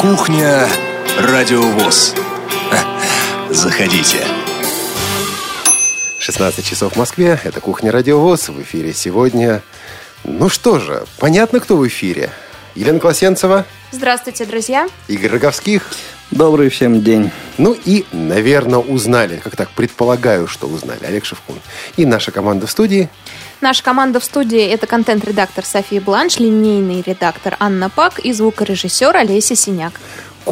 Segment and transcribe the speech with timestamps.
[0.00, 0.66] Кухня
[1.18, 2.14] Радиовоз.
[3.50, 4.24] Заходите.
[6.18, 7.38] 16 часов в Москве.
[7.44, 8.48] Это «Кухня Радиовоз».
[8.48, 9.60] В эфире сегодня...
[10.24, 12.30] Ну что же, понятно, кто в эфире.
[12.74, 13.66] Елена Класенцева.
[13.90, 14.88] Здравствуйте, друзья.
[15.06, 15.82] Игорь Роговских.
[16.30, 17.32] Добрый всем день.
[17.58, 21.58] Ну и, наверное, узнали, как так предполагаю, что узнали, Олег Шевкун.
[21.96, 23.08] И наша команда в студии.
[23.60, 29.56] Наша команда в студии– это контент-редактор София Бланш, линейный редактор Анна Пак и звукорежиссер Олеся
[29.56, 29.94] Синяк.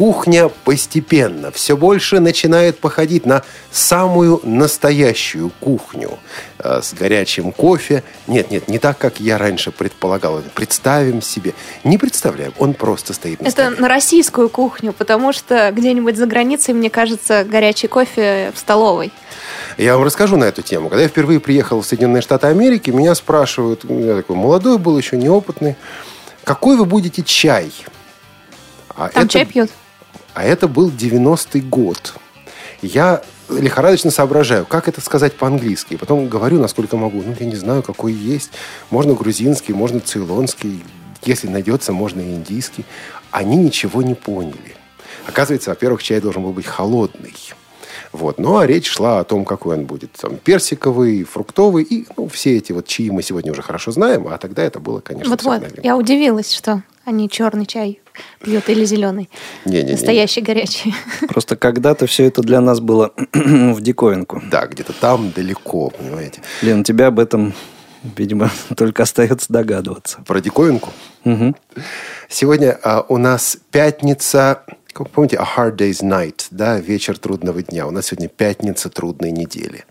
[0.03, 6.17] Кухня постепенно все больше начинает походить на самую настоящую кухню
[6.57, 8.05] э, с горячим кофе.
[8.25, 10.41] Нет, нет, не так, как я раньше предполагал.
[10.55, 11.53] Представим себе.
[11.83, 13.75] Не представляем, он просто стоит на Это столе.
[13.77, 19.11] на российскую кухню, потому что где-нибудь за границей, мне кажется, горячий кофе в столовой.
[19.77, 20.87] Я вам расскажу на эту тему.
[20.87, 25.17] Когда я впервые приехал в Соединенные Штаты Америки, меня спрашивают, я такой молодой был, еще
[25.17, 25.75] неопытный,
[26.45, 27.73] какой вы будете чай?
[28.95, 29.69] А Там это- чай пьют.
[30.39, 32.13] А это был 90-й год.
[32.81, 35.97] Я лихорадочно соображаю, как это сказать по-английски.
[35.97, 37.21] Потом говорю, насколько могу.
[37.21, 38.51] Ну, я не знаю, какой есть.
[38.89, 40.81] Можно грузинский, можно цейлонский.
[41.23, 42.85] Если найдется, можно и индийский.
[43.31, 44.77] Они ничего не поняли.
[45.27, 47.35] Оказывается, во-первых, чай должен был быть холодный.
[48.13, 48.39] Вот.
[48.39, 50.13] Ну, а речь шла о том, какой он будет.
[50.13, 51.83] Там, персиковый, фруктовый.
[51.83, 54.25] И ну, все эти вот чаи мы сегодня уже хорошо знаем.
[54.29, 55.83] А тогда это было, конечно, Вот-вот.
[55.83, 57.99] Я удивилась, что они черный чай
[58.41, 59.29] пьют или зеленый.
[59.65, 59.93] Не-не-не.
[59.93, 60.93] Настоящий горячий.
[61.27, 64.41] Просто когда-то все это для нас было в диковинку.
[64.49, 66.41] Да, где-то там далеко, понимаете.
[66.61, 67.53] Лен, тебе об этом,
[68.17, 70.19] видимо, только остается догадываться.
[70.25, 70.89] Про диковинку.
[71.23, 71.55] Мгм.
[72.27, 74.63] Сегодня а, у нас пятница,
[74.93, 77.85] как вы помните, a hard day's night, да, вечер трудного дня.
[77.85, 79.85] У нас сегодня пятница трудной недели.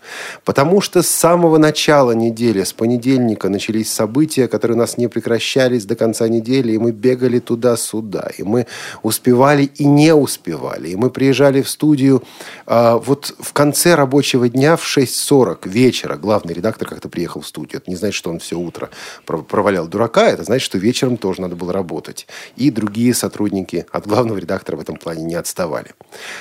[0.45, 5.85] Потому что с самого начала недели, с понедельника, начались события, которые у нас не прекращались
[5.85, 8.67] до конца недели, и мы бегали туда-сюда, и мы
[9.03, 12.25] успевали и не успевали, и мы приезжали в студию
[12.67, 16.17] а, вот в конце рабочего дня в 6.40 вечера.
[16.17, 17.81] Главный редактор как-то приехал в студию.
[17.81, 18.91] Это не значит, что он все утро
[19.25, 22.27] про- провалял дурака, это значит, что вечером тоже надо было работать.
[22.57, 25.93] И другие сотрудники от главного редактора в этом плане не отставали.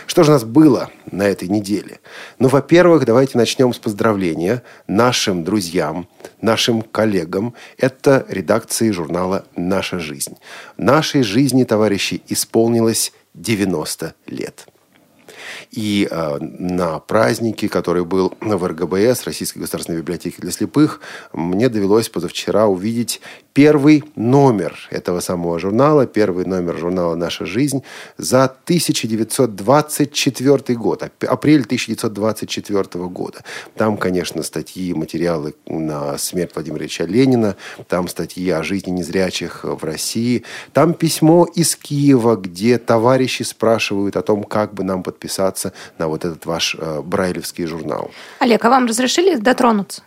[0.05, 1.99] Что же у нас было на этой неделе?
[2.39, 6.07] Ну, во-первых, давайте начнем с поздравления нашим друзьям,
[6.41, 7.53] нашим коллегам.
[7.77, 10.37] Это редакции журнала «Наша жизнь».
[10.77, 14.67] Нашей жизни, товарищи, исполнилось 90 лет.
[15.71, 21.01] И э, на празднике, который был в РГБС, Российской государственной библиотеке для слепых,
[21.33, 23.21] мне довелось позавчера увидеть
[23.53, 27.81] первый номер этого самого журнала, первый номер журнала «Наша жизнь»
[28.15, 33.43] за 1924 год, ап- апрель 1924 года.
[33.75, 37.55] Там, конечно, статьи, материалы на смерть Владимира Ильича Ленина,
[37.87, 40.43] там статьи о жизни незрячих в России,
[40.73, 45.01] там письмо из Киева, где товарищи спрашивают о том, как бы нам
[45.37, 48.11] подписаться на вот этот ваш э, брайлевский журнал.
[48.39, 50.01] Олег, а вам разрешили дотронуться?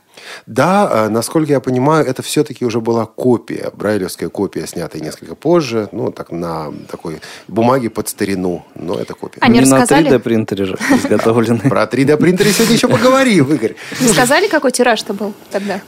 [0.46, 5.88] Да, э, насколько я понимаю, это все-таки уже была копия, брайлевская копия, снятая несколько позже,
[5.92, 9.38] ну, так на такой бумаге под старину, но это копия.
[9.40, 10.08] Они Не рассказали?
[10.08, 11.60] на 3D принтере же изготовлены.
[11.70, 13.76] Про 3D принтеры сегодня еще поговорим, Игорь.
[14.00, 15.80] Не сказали, какой тираж-то был тогда?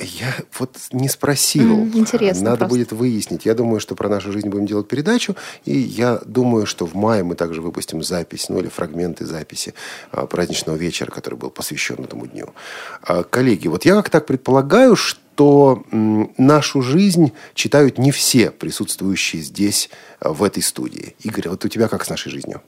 [0.00, 1.84] Я вот не спросил.
[1.94, 2.74] Интересно Надо просто.
[2.74, 3.44] будет выяснить.
[3.44, 5.36] Я думаю, что про нашу жизнь будем делать передачу.
[5.64, 9.74] И я думаю, что в мае мы также выпустим запись, ну или фрагменты записи
[10.10, 12.54] а, праздничного вечера, который был посвящен этому дню.
[13.02, 19.42] А, Коллеги, вот я как так предполагаю, что м, нашу жизнь читают не все присутствующие
[19.42, 21.16] здесь, а, в этой студии.
[21.20, 22.62] Игорь, вот у тебя как с нашей жизнью?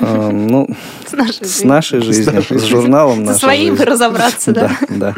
[0.00, 0.68] А, Ну,
[1.06, 1.68] С нашей с жизнью.
[1.68, 3.84] нашей жизнью, с журналом Со «Наша своим жизнь».
[3.84, 4.70] разобраться, да?
[4.88, 5.14] Да, да.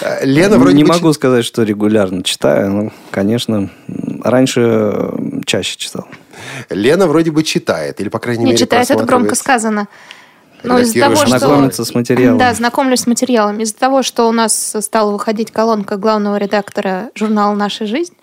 [0.00, 3.70] А, Лена вроде Не бы могу сказать, что регулярно читаю, но, конечно,
[4.22, 6.06] раньше э, чаще читал.
[6.70, 9.88] Лена вроде бы читает, или, по крайней Не мере, читает, это громко сказано.
[10.64, 11.38] Но из-за того, что...
[11.38, 12.38] Знакомиться с материалом.
[12.38, 13.62] Да, знакомлюсь с материалами.
[13.64, 18.14] Из-за того, что у нас стала выходить колонка главного редактора журнала «Наша жизнь»,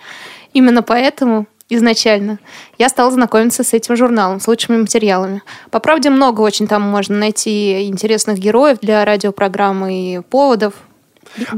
[0.53, 2.39] именно поэтому изначально
[2.77, 5.41] я стала знакомиться с этим журналом, с лучшими материалами.
[5.71, 10.73] По правде, много очень там можно найти интересных героев для радиопрограммы и поводов.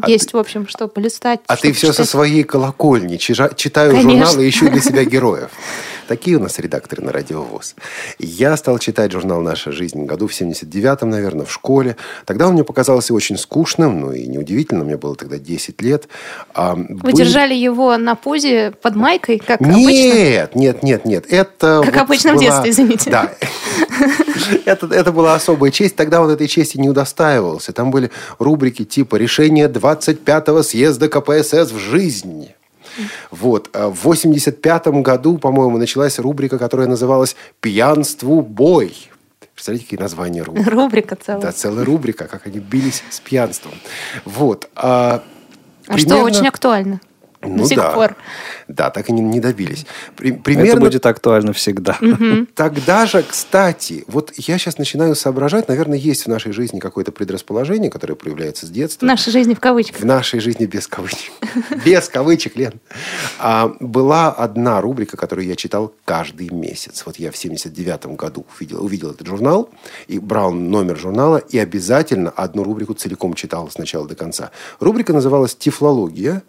[0.05, 1.39] Есть, в общем, что полистать.
[1.47, 2.09] А что ты все со почитать.
[2.09, 3.15] своей колокольни.
[3.15, 4.11] Чижа- Читаю Конечно.
[4.25, 5.49] журналы и ищу для себя героев.
[6.11, 7.73] Такие у нас редакторы на Радиовоз.
[8.19, 11.95] Я стал читать журнал «Наша жизнь» году в 79-м, наверное, в школе.
[12.25, 16.09] Тогда он мне показался очень скучным, ну и неудивительно, мне было тогда 10 лет.
[16.53, 19.77] А, Вы были- держали его на пузе под майкой, как обычно?
[19.79, 21.25] Нет, нет, нет, нет.
[21.29, 23.09] Это Как вот обычно в была- детстве, извините.
[23.09, 23.31] Да.
[24.65, 25.95] Это, это была особая честь.
[25.95, 27.71] Тогда он этой чести не удостаивался.
[27.71, 32.49] Там были рубрики типа «Решение 25-го съезда КПСС в жизнь».
[33.31, 33.69] Вот.
[33.73, 38.95] А В 85 году, по-моему, началась рубрика, которая называлась «Пьянству бой».
[39.53, 40.67] Представляете, какие названия рубрик?
[40.73, 41.41] Рубрика целая.
[41.41, 43.73] Да, целая рубрика, как они бились с пьянством.
[44.25, 44.69] Вот.
[44.75, 45.23] А,
[45.87, 47.01] А что примерно- очень актуально
[47.43, 47.91] Ну до сих да.
[47.91, 48.15] пор.
[48.67, 49.85] Да, так и не, не добились.
[50.15, 51.97] При- Это примерно будет актуально всегда.
[52.55, 57.89] Тогда же, кстати, вот я сейчас начинаю соображать, наверное, есть в нашей жизни какое-то предрасположение,
[57.89, 59.05] которое проявляется с В детства.
[59.05, 60.01] нашей жизни в кавычках.
[60.01, 61.31] В нашей жизни без кавычек.
[61.85, 62.73] Без кавычек, Лен.
[63.39, 67.03] А, была одна рубрика, которую я читал каждый месяц.
[67.05, 69.69] Вот я в 79 году увидел, увидел этот журнал,
[70.07, 74.51] и брал номер журнала, и обязательно одну рубрику целиком читал с начала до конца.
[74.79, 76.43] Рубрика называлась «Тифлология»,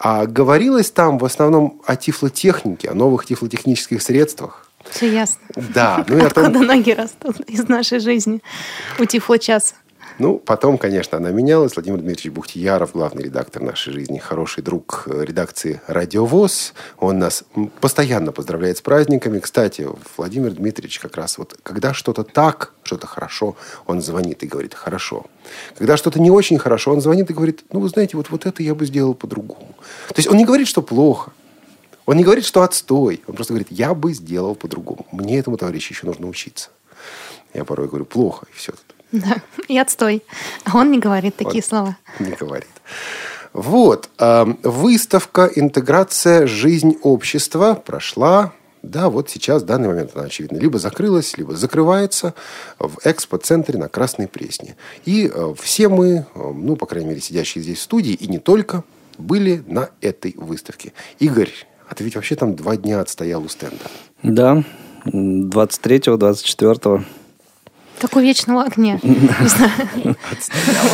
[0.00, 4.66] а говорилось там в основном о тифлотехнике, о новых тифлотехнических средствах.
[4.88, 5.42] Все ясно.
[5.74, 8.40] Да, ну и о том, Откуда ноги растут из нашей жизни
[8.98, 9.74] у Тифло часа.
[10.20, 11.74] Ну, потом, конечно, она менялась.
[11.74, 16.74] Владимир Дмитриевич Бухтияров, главный редактор нашей жизни, хороший друг э, редакции «Радиовоз».
[16.98, 17.42] Он нас
[17.80, 19.38] постоянно поздравляет с праздниками.
[19.38, 19.88] Кстати,
[20.18, 23.56] Владимир Дмитриевич как раз вот, когда что-то так, что-то хорошо,
[23.86, 25.24] он звонит и говорит «хорошо».
[25.78, 28.62] Когда что-то не очень хорошо, он звонит и говорит «ну, вы знаете, вот, вот это
[28.62, 29.74] я бы сделал по-другому».
[30.08, 31.32] То есть он не говорит, что плохо.
[32.04, 33.22] Он не говорит, что отстой.
[33.26, 35.06] Он просто говорит, я бы сделал по-другому.
[35.12, 36.68] Мне этому, товарищ, еще нужно учиться.
[37.54, 38.99] Я порой говорю, плохо, и все тут.
[39.12, 39.36] Да.
[39.68, 40.22] И отстой.
[40.64, 41.96] А он не говорит такие слова.
[42.18, 42.68] не говорит.
[43.52, 44.08] Вот.
[44.18, 46.46] э, Выставка «Интеграция.
[46.46, 48.52] Жизнь общества» прошла.
[48.82, 52.34] Да, вот сейчас, в данный момент она, очевидно, либо закрылась, либо закрывается
[52.78, 54.76] в экспо-центре на Красной Пресне.
[55.04, 58.38] И э, все мы, э, ну, по крайней мере, сидящие здесь в студии, и не
[58.38, 58.84] только,
[59.18, 60.94] были на этой выставке.
[61.18, 61.52] Игорь,
[61.88, 63.84] а ты ведь вообще там два дня отстоял у стенда.
[64.22, 64.62] Да,
[65.04, 67.04] 23-го, 24-го.
[68.00, 68.98] Как у вечного огня.
[69.02, 70.16] Не знаю.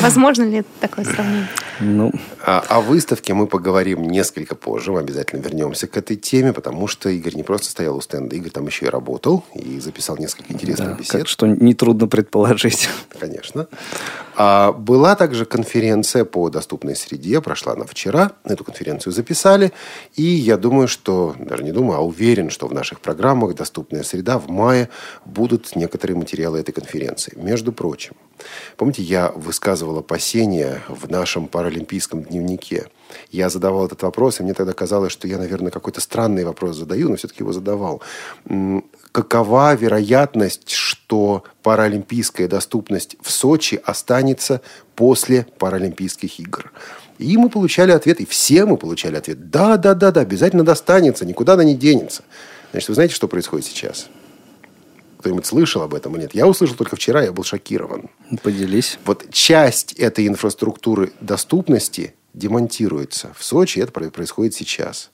[0.00, 1.48] Возможно ли такое сравнение?
[1.80, 2.10] Ну,
[2.48, 4.92] А, о выставке мы поговорим несколько позже.
[4.92, 8.52] Мы обязательно вернемся к этой теме, потому что Игорь не просто стоял у стенда, Игорь
[8.52, 11.12] там еще и работал и записал несколько интересных да, бесед.
[11.22, 12.88] как что нетрудно предположить.
[13.18, 13.66] Конечно.
[14.36, 18.32] А, была также конференция по доступной среде, прошла она вчера.
[18.44, 19.72] Эту конференцию записали.
[20.14, 24.38] И я думаю, что, даже не думаю, а уверен, что в наших программах «Доступная среда»
[24.38, 24.88] в мае
[25.24, 27.32] будут некоторые материалы этой конференции.
[27.36, 28.12] Между прочим,
[28.76, 32.88] помните, я высказывал опасения в нашем паралимпийском дневнике.
[33.30, 37.08] Я задавал этот вопрос, и мне тогда казалось, что я, наверное, какой-то странный вопрос задаю,
[37.08, 38.02] но все-таки его задавал.
[39.12, 44.60] Какова вероятность, что паралимпийская доступность в Сочи останется
[44.94, 46.72] после Паралимпийских игр?
[47.18, 49.50] И мы получали ответ, и все мы получали ответ.
[49.50, 52.24] Да, да, да, да, обязательно достанется, никуда она не денется.
[52.72, 54.08] Значит, вы знаете, что происходит сейчас?
[55.18, 56.34] Кто-нибудь слышал об этом или нет?
[56.34, 58.10] Я услышал только вчера, я был шокирован.
[58.42, 58.98] Поделись.
[59.06, 65.10] Вот часть этой инфраструктуры доступности демонтируется в Сочи, это про- происходит сейчас.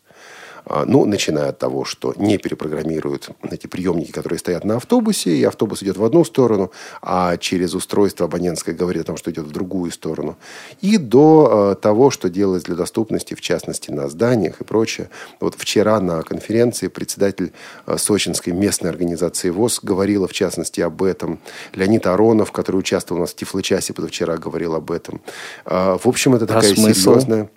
[0.64, 5.44] А, Ну, начиная от того, что не перепрограммируют эти приемники, которые стоят на автобусе, и
[5.44, 6.70] автобус идет в одну сторону,
[7.00, 10.36] а через устройство абонентское говорит о том, что идет в другую сторону.
[10.80, 15.08] И до э, того, что делалось для доступности, в частности, на зданиях и прочее.
[15.40, 17.52] Вот вчера на конференции председатель
[17.86, 21.40] э, сочинской местной организации ВОЗ говорила, в частности, об этом.
[21.74, 25.20] Леонид Аронов, который участвовал у нас в Тифлочасе позавчера, говорил об этом.
[25.64, 27.14] А, В общем, это А такая смысл?
[27.14, 27.50] серьезная...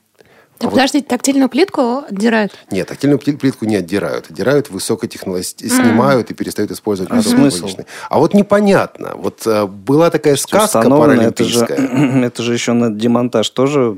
[0.60, 2.54] Да А вот- подождите, тактильную плитку отдирают?
[2.72, 4.30] нет, тактильную пли- плитку не отдирают.
[4.30, 7.12] Отдирают высокотехнологически, снимают и перестают использовать.
[7.12, 7.68] А смысл?
[8.10, 9.14] А вот непонятно.
[9.18, 12.24] Вот э, была такая сказка Установлено, это же, паралимпийская.
[12.28, 13.96] это же еще на демонтаж тоже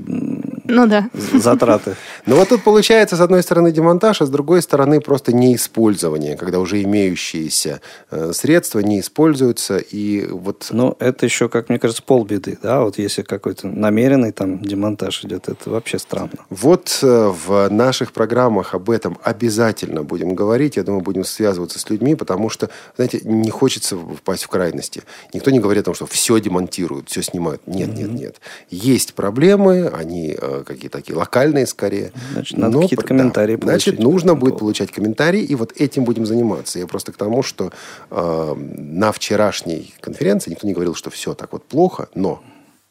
[0.68, 1.10] Ну да.
[1.34, 1.96] затраты.
[2.26, 6.60] Но вот тут получается, с одной стороны, демонтаж, а с другой стороны, просто неиспользование, когда
[6.60, 7.82] уже имеющиеся
[8.12, 9.78] э, средства не используются.
[9.78, 14.60] И вот Ну, это еще, как мне кажется, полбеды, да, вот если какой-то намеренный там
[14.60, 16.46] демонтаж идет, это вообще странно.
[16.50, 20.78] Вот э, в наших программах об этом обязательно будем говорить.
[20.78, 25.04] Я думаю, будем связываться с людьми, потому что, знаете, не хочется впасть в крайности.
[25.34, 27.62] Никто не говорит о том, что все демонтируют, все снимают.
[27.68, 28.42] Нет, нет, нет.
[28.70, 32.12] Есть проблемы, они э, какие-то такие локальные скорее.
[32.34, 34.60] Значит, надо какие-то комментарии Значит, получить по нужно будет поводу.
[34.60, 36.80] получать комментарии, и вот этим будем заниматься.
[36.80, 37.72] Я просто к тому, что
[38.12, 42.42] э, на вчерашней конференции никто не говорил, что все так вот плохо, но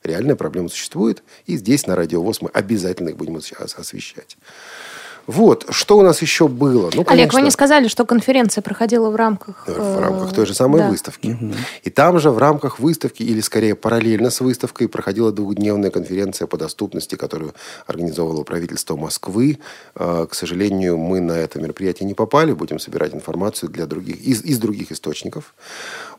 [0.02, 4.37] реальная проблема существует, и здесь на Радио ВОЗ мы обязательно их будем ос- освещать.
[5.26, 6.90] Вот, что у нас еще было?
[6.95, 9.66] Ну, Олег, конечно, вы не сказали, что конференция проходила в рамках...
[9.66, 10.90] в э, рамках той же самой да.
[10.90, 11.37] выставки.
[11.83, 16.56] И там же в рамках выставки, или скорее параллельно с выставкой, проходила двухдневная конференция по
[16.56, 17.54] доступности, которую
[17.87, 19.59] организовывало правительство Москвы.
[19.95, 24.42] Э, К сожалению, мы на это мероприятие не попали, будем собирать информацию для других, из,
[24.45, 25.54] из других источников.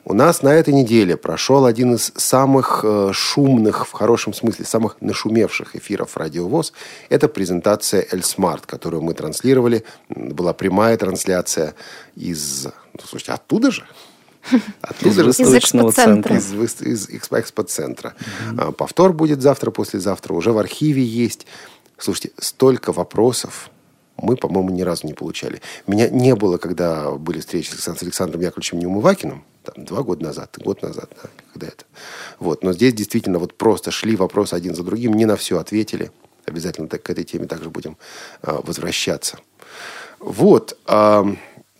[0.09, 4.95] У нас на этой неделе прошел один из самых э, шумных, в хорошем смысле, самых
[5.01, 6.71] нашумевших эфиров «Радио ВОЗ».
[7.09, 9.83] Это презентация «Эльсмарт», которую мы транслировали.
[10.07, 11.75] Была прямая трансляция
[12.15, 12.67] из...
[12.93, 13.85] Ну, слушайте, оттуда же?
[14.81, 16.37] Оттуда из выставочного центра.
[16.37, 18.13] Из, из, экспоцентра.
[18.53, 18.71] Mm-hmm.
[18.71, 20.33] Повтор будет завтра-послезавтра.
[20.33, 21.45] Уже в архиве есть.
[21.97, 23.69] Слушайте, столько вопросов
[24.15, 25.61] мы, по-моему, ни разу не получали.
[25.85, 30.81] Меня не было, когда были встречи с Александром Яковлевичем Неумывакиным, там, два года назад, год
[30.81, 31.86] назад, да, когда это.
[32.39, 32.63] Вот.
[32.63, 36.12] Но здесь действительно вот просто шли вопросы один за другим, не на все ответили.
[36.45, 37.97] Обязательно так, к этой теме также будем
[38.41, 39.39] а, возвращаться.
[40.19, 40.77] Вот.
[40.86, 41.25] А,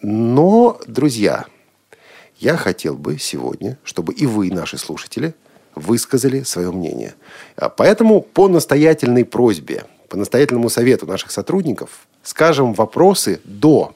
[0.02, 1.46] но, друзья,
[2.40, 5.34] я хотел бы сегодня, чтобы и вы, наши слушатели,
[5.74, 7.16] высказали свое мнение.
[7.56, 13.96] А, поэтому по настоятельной просьбе, по настоятельному совету наших сотрудников скажем вопросы до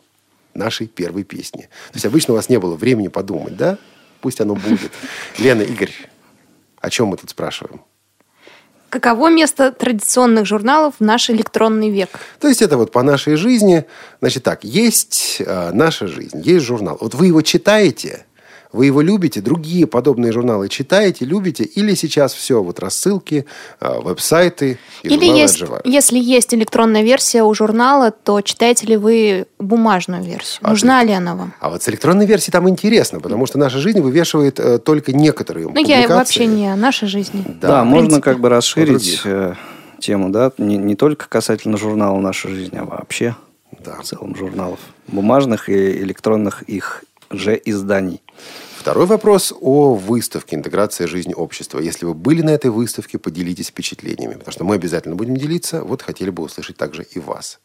[0.54, 1.62] нашей первой песни.
[1.92, 3.78] То есть обычно у вас не было времени подумать, да?
[4.22, 4.92] Пусть оно будет.
[5.38, 5.94] Лена, Игорь,
[6.80, 7.82] о чем мы тут спрашиваем?
[8.90, 12.10] Каково место традиционных журналов в наш электронный век?
[12.42, 13.86] То есть это вот по нашей жизни.
[14.20, 16.98] Значит так, есть э, наша жизнь, есть журнал.
[17.00, 18.26] Вот вы его читаете,
[18.74, 23.46] вы его любите, другие подобные журналы читаете, любите, или сейчас все, вот рассылки,
[23.80, 29.48] а, веб-сайты, и или есть, если есть электронная версия у журнала, то читаете ли вы
[29.60, 30.60] бумажную версию?
[30.64, 31.54] А Нужна ли она вам?
[31.60, 35.68] А вот с электронной версией там интересно, потому что наша жизнь вывешивает э, только некоторые
[35.68, 37.44] Ну, я вообще не о нашей жизни.
[37.48, 39.56] Да, да можно как бы расширить э,
[40.00, 43.36] тему, да, не, не только касательно журнала «Наша жизнь», а вообще
[43.80, 43.98] да.
[44.02, 44.80] в целом журналов.
[45.08, 48.22] Бумажных и электронных их же изданий.
[48.82, 51.78] Второй вопрос о выставке «Интеграция жизни общества».
[51.78, 55.84] Если вы были на этой выставке, поделитесь впечатлениями, потому что мы обязательно будем делиться.
[55.84, 57.60] Вот хотели бы услышать также и вас.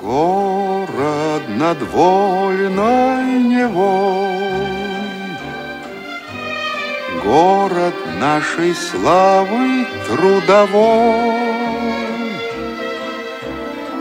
[0.00, 4.36] Город над вольной Невой
[7.26, 11.46] город нашей славы трудовой.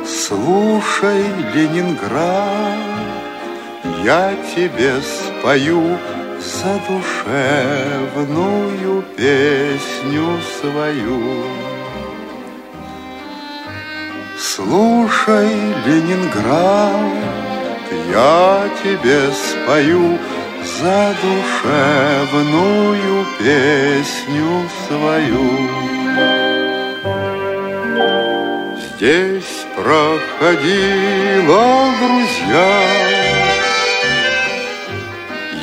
[0.06, 2.78] Слушай, Ленинград,
[4.04, 5.98] я тебе спою
[6.40, 11.44] задушевную песню свою.
[14.38, 15.50] Слушай,
[15.86, 16.92] Ленинград,
[18.12, 20.20] я тебе спою
[20.82, 24.52] задушевную песню
[24.88, 25.50] свою.
[28.78, 31.66] Здесь проходила,
[32.00, 32.74] друзья,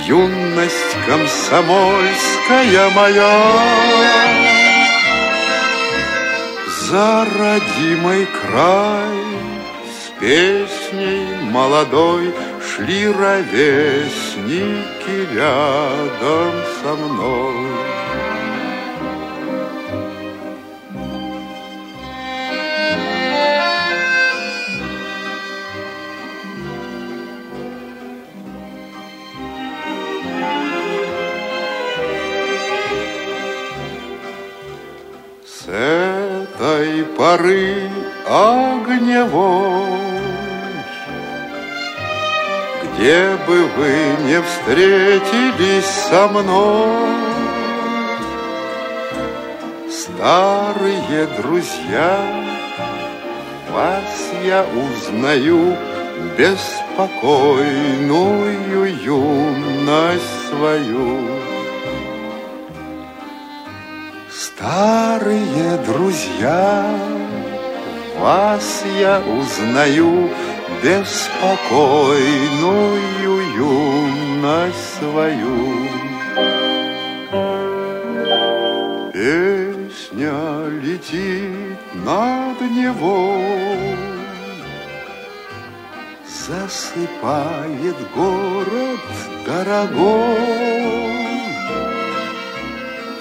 [0.06, 3.40] Юность комсомольская моя.
[6.88, 9.18] За родимый край
[9.86, 12.34] с песней молодой
[12.82, 14.74] Шли ровесники
[15.36, 17.54] рядом со мной.
[35.46, 37.71] С этой поры
[43.76, 43.90] вы
[44.26, 47.22] не встретились со мной,
[49.90, 52.20] Старые друзья,
[53.70, 55.76] вас я узнаю,
[56.38, 57.74] Беспокойную
[59.04, 61.18] юность свою.
[64.30, 66.86] Старые друзья,
[68.18, 70.30] вас я узнаю,
[70.82, 75.88] беспокойную юность свою.
[79.12, 83.36] Песня летит над него,
[86.48, 89.00] Засыпает город
[89.46, 90.36] дорогой.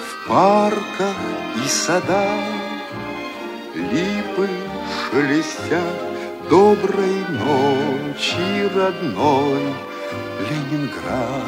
[0.02, 1.16] В парках
[1.64, 2.40] и садах
[3.74, 4.48] липы
[5.10, 6.11] шелестят,
[6.52, 9.62] Доброй ночи, родной
[10.50, 11.46] Ленинград.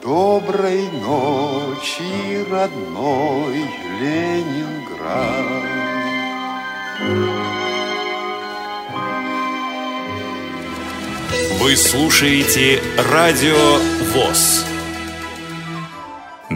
[0.00, 3.56] Доброй ночи, родной
[4.00, 5.46] Ленинград.
[11.60, 12.80] Вы слушаете
[13.10, 13.80] Радио
[14.14, 14.75] ВОЗ.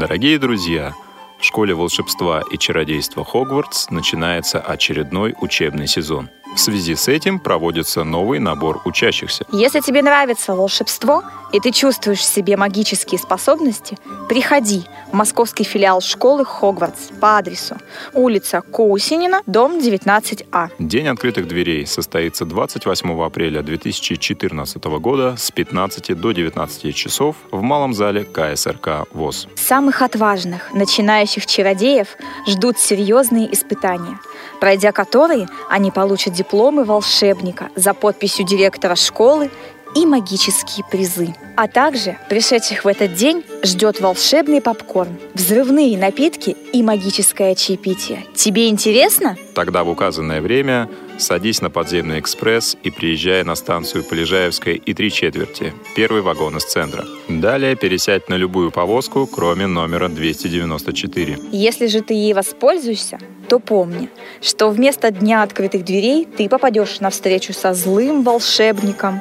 [0.01, 0.95] Дорогие друзья,
[1.39, 8.03] в школе волшебства и чародейства Хогвартс начинается очередной учебный сезон– в связи с этим проводится
[8.03, 9.47] новый набор учащихся.
[9.53, 16.01] Если тебе нравится волшебство, и ты чувствуешь в себе магические способности, приходи в московский филиал
[16.01, 17.77] школы Хогвартс по адресу
[18.13, 20.69] улица Коусинина, дом 19А.
[20.79, 27.95] День открытых дверей состоится 28 апреля 2014 года с 15 до 19 часов в малом
[27.95, 29.49] зале КСРК ВОЗ.
[29.57, 32.09] Самых отважных, начинающих чародеев
[32.47, 34.19] ждут серьезные испытания–
[34.61, 39.51] пройдя которые они получат дипломы волшебника за подписью директора школы
[39.95, 41.35] и магические призы.
[41.57, 48.25] А также пришедших в этот день ждет волшебный попкорн, взрывные напитки и магическое чаепитие.
[48.35, 49.37] Тебе интересно?
[49.55, 50.89] Тогда в указанное время
[51.21, 56.65] садись на подземный экспресс и приезжай на станцию Полежаевская и три четверти, первый вагон из
[56.65, 57.05] центра.
[57.29, 61.39] Далее пересядь на любую повозку, кроме номера 294.
[61.53, 64.09] Если же ты ей воспользуешься, то помни,
[64.41, 69.21] что вместо дня открытых дверей ты попадешь на встречу со злым волшебником,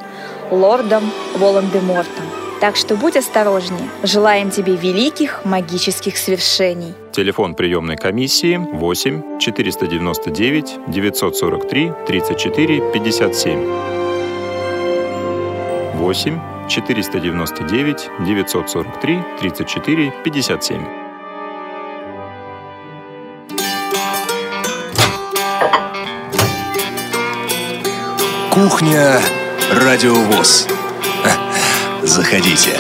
[0.52, 2.39] лордом Волан-де-Мортом.
[2.60, 3.90] Так что будь осторожнее.
[4.04, 6.94] Желаем тебе великих магических свершений.
[7.14, 13.90] Телефон приемной комиссии 8 499 943 34 57.
[15.96, 20.86] 8 499 943 34 57.
[28.52, 29.22] Кухня
[29.72, 30.68] Радиовоз.
[32.10, 32.76] Заходите.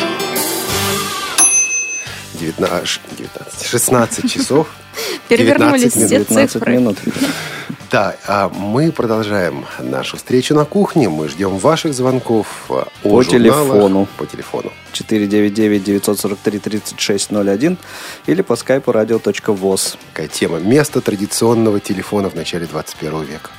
[2.33, 4.67] 19, 19, 16 часов.
[5.27, 6.77] Перевернулись все цифры.
[6.77, 6.97] минут.
[7.91, 11.09] Да, а мы продолжаем нашу встречу на кухне.
[11.09, 14.07] Мы ждем ваших звонков о По телефону.
[14.17, 14.73] По телефону.
[14.93, 17.77] 499-943-3601
[18.25, 19.97] или по скайпу radio.voz.
[20.11, 20.57] Такая тема.
[20.57, 23.51] Место традиционного телефона в начале 21 века.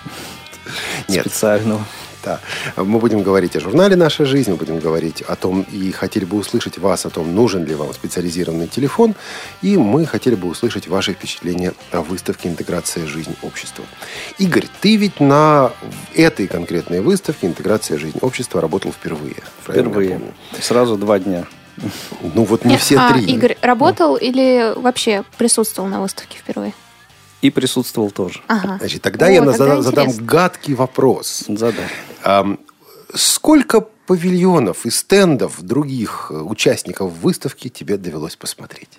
[1.06, 1.84] Нет, Специального.
[2.24, 2.40] Да.
[2.76, 6.36] Мы будем говорить о журнале «Наша жизнь», мы будем говорить о том, и хотели бы
[6.36, 9.14] услышать вас о том, нужен ли вам специализированный телефон,
[9.62, 13.06] и мы хотели бы услышать ваши впечатления о выставке «Интеграция.
[13.06, 13.36] Жизнь.
[13.42, 13.84] Общества».
[14.38, 15.72] Игорь, ты ведь на
[16.14, 17.98] этой конкретной выставке «Интеграция.
[17.98, 18.18] Жизнь.
[18.20, 19.36] Общества» работал впервые.
[19.62, 20.20] Впервые.
[20.60, 21.46] Сразу два дня.
[22.34, 23.24] Ну вот не все а, три.
[23.24, 26.74] Игорь работал или вообще присутствовал на выставке впервые?
[27.42, 28.40] И присутствовал тоже.
[28.48, 28.76] Ага.
[28.78, 30.26] Значит, тогда О, я тогда зада- задам интересно.
[30.26, 31.44] гадкий вопрос.
[31.48, 31.86] Задай.
[32.22, 32.58] Ам,
[33.14, 38.90] Сколько павильонов и стендов других э, участников выставки тебе довелось посмотреть?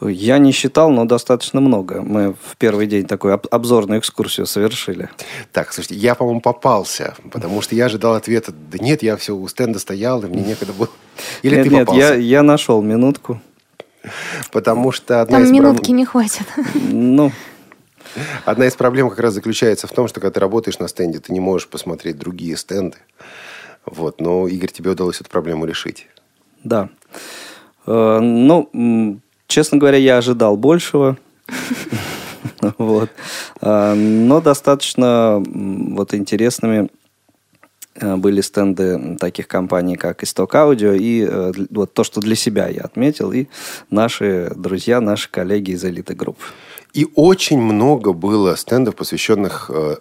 [0.00, 2.02] Я не считал, но достаточно много.
[2.02, 5.08] Мы в первый день такую об- обзорную экскурсию совершили.
[5.52, 9.48] Так, слушайте, я, по-моему, попался, потому что я ожидал ответа, да нет, я все у
[9.48, 10.90] стенда стоял, и мне некогда было.
[11.42, 12.06] Или нет, ты нет, попался?
[12.08, 13.40] я, я нашел минутку.
[14.52, 15.96] Потому что одна Там из минутки проб...
[15.96, 16.46] не хватит.
[16.74, 17.32] Ну,
[18.44, 21.32] Одна из проблем как раз заключается в том, что когда ты работаешь на стенде, ты
[21.32, 22.98] не можешь посмотреть другие стенды.
[23.84, 24.20] Вот.
[24.20, 26.08] Но, Игорь, тебе удалось эту проблему решить.
[26.62, 26.88] Да.
[27.86, 31.16] Э, ну, честно говоря, я ожидал большего.
[32.78, 33.10] Вот.
[33.60, 36.88] Э, но достаточно вот интересными
[37.94, 41.28] э, были стенды таких компаний, как Исток Аудио, и
[41.70, 43.48] вот то, что для себя я отметил, и
[43.90, 46.38] наши друзья, наши коллеги из Элиты Групп.
[46.94, 49.96] И очень много было стендов, посвященных э,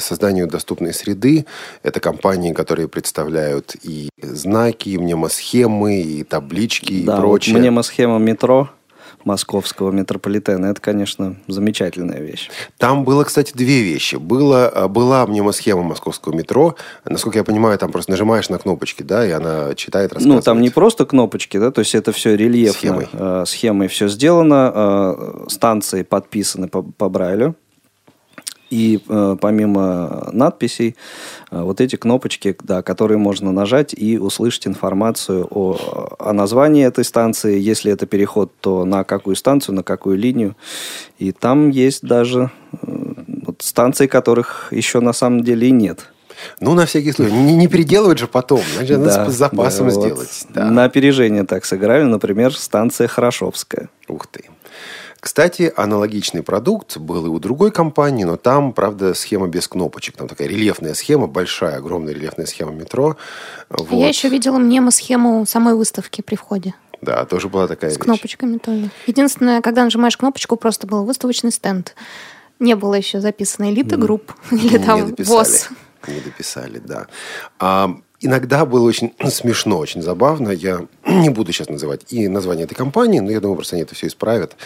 [0.00, 1.46] созданию доступной среды.
[1.82, 7.54] Это компании, которые представляют и знаки, и мнемосхемы, и таблички, да, и прочее.
[7.54, 8.68] Вот мнемосхема метро
[9.24, 10.66] московского метрополитена.
[10.66, 12.50] Это, конечно, замечательная вещь.
[12.78, 14.16] Там было, кстати, две вещи.
[14.16, 16.76] Было, а, была мнемосхема московского метро.
[17.04, 20.36] Насколько я понимаю, там просто нажимаешь на кнопочки, да, и она читает, рассказывает.
[20.36, 22.78] Ну, там не просто кнопочки, да, то есть это все рельефно.
[22.78, 23.08] Схемой.
[23.12, 24.72] Э, схемой все сделано.
[24.74, 27.56] Э, станции подписаны по, по Брайлю.
[28.74, 30.96] И э, помимо надписей,
[31.52, 37.04] э, вот эти кнопочки, да, которые можно нажать и услышать информацию о, о названии этой
[37.04, 37.56] станции.
[37.56, 40.56] Если это переход, то на какую станцию, на какую линию.
[41.20, 42.76] И там есть даже э,
[43.46, 46.10] вот, станции, которых еще на самом деле и нет.
[46.58, 47.32] Ну, на всякий случай.
[47.32, 48.60] Не, не переделывать же потом.
[48.74, 50.46] Значит, да, надо с запасом да, сделать.
[50.46, 50.68] Вот да.
[50.68, 52.02] На опережение так сыграли.
[52.02, 53.88] Например, станция Хорошовская.
[54.08, 54.46] Ух ты.
[55.24, 60.18] Кстати, аналогичный продукт был и у другой компании, но там, правда, схема без кнопочек.
[60.18, 63.16] Там такая рельефная схема, большая, огромная рельефная схема метро.
[63.70, 63.90] Вот.
[63.90, 66.74] Я еще видела мнемо-схему самой выставки при входе.
[67.00, 68.04] Да, тоже была такая С вещь.
[68.04, 68.90] кнопочками тоже.
[69.06, 71.94] Единственное, когда нажимаешь кнопочку, просто был выставочный стенд.
[72.58, 75.70] Не было еще записано элита групп или там ВОЗ.
[76.06, 77.06] Не дописали, да.
[77.58, 80.50] А, иногда было очень смешно, очень забавно.
[80.50, 83.94] Я не буду сейчас называть и название этой компании, но я думаю, просто они это
[83.94, 84.56] все исправят.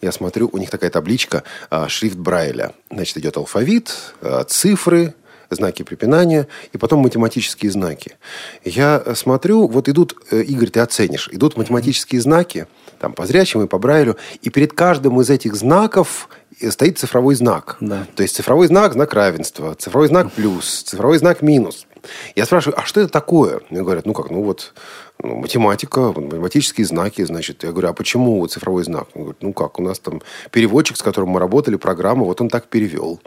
[0.00, 2.72] Я смотрю, у них такая табличка, а, шрифт Брайля.
[2.90, 5.14] Значит, идет алфавит, а, цифры,
[5.50, 8.16] знаки препинания и потом математические знаки.
[8.64, 12.66] Я смотрю, вот идут, э, Игорь, ты оценишь, идут математические знаки,
[12.98, 16.28] там, по зрячему и по Брайлю, и перед каждым из этих знаков
[16.70, 17.76] стоит цифровой знак.
[17.80, 18.06] Да.
[18.14, 21.86] То есть цифровой знак– знак равенства, цифровой знак– плюс, цифровой знак– минус.
[22.36, 23.60] Я спрашиваю, а что это такое?
[23.70, 24.72] Мне говорят, ну как, ну вот
[25.20, 27.64] ну, математика, математические знаки, значит.
[27.64, 29.08] Я говорю, а почему цифровой знак?
[29.14, 32.48] Он говорит, ну как, у нас там переводчик, с которым мы работали, программа, вот он
[32.48, 33.20] так перевел.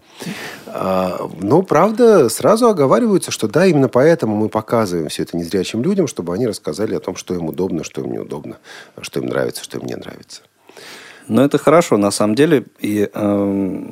[0.68, 6.08] А, но, правда, сразу оговариваются, что да, именно поэтому мы показываем все это незрячим людям,
[6.08, 8.58] чтобы они рассказали о том, что им удобно, что им неудобно,
[9.02, 10.44] что им нравится, что им не нравится.
[11.32, 12.66] Но это хорошо, на самом деле.
[12.80, 13.84] И э,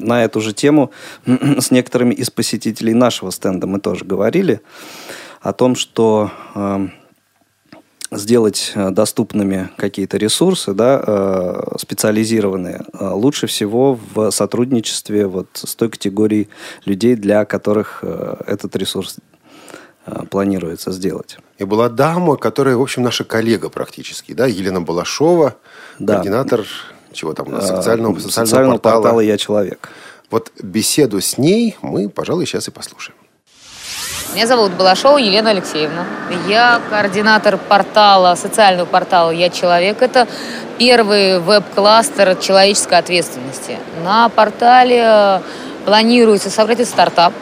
[0.00, 0.90] на эту же тему
[1.26, 4.62] с некоторыми из посетителей нашего стенда мы тоже говорили
[5.42, 6.88] о том, что э,
[8.10, 15.74] сделать э, доступными какие-то ресурсы, да, э, специализированные, э, лучше всего в сотрудничестве вот с
[15.74, 16.48] той категорией
[16.86, 19.18] людей, для которых этот ресурс
[20.30, 21.38] планируется сделать.
[21.58, 25.56] И была дама, которая, в общем, наша коллега практически, да, Елена Балашова,
[25.98, 26.14] да.
[26.14, 26.66] координатор
[27.12, 29.02] чего там, социального, социального, социального портала.
[29.02, 29.90] портала «Я человек».
[30.30, 33.16] Вот беседу с ней мы, пожалуй, сейчас и послушаем.
[34.34, 36.04] Меня зовут Балашова Елена Алексеевна.
[36.46, 40.02] Я координатор портала, социального портала «Я человек».
[40.02, 40.28] Это
[40.78, 43.78] первый веб-кластер человеческой ответственности.
[44.04, 45.40] На портале э,
[45.86, 47.32] планируется собрать стартап.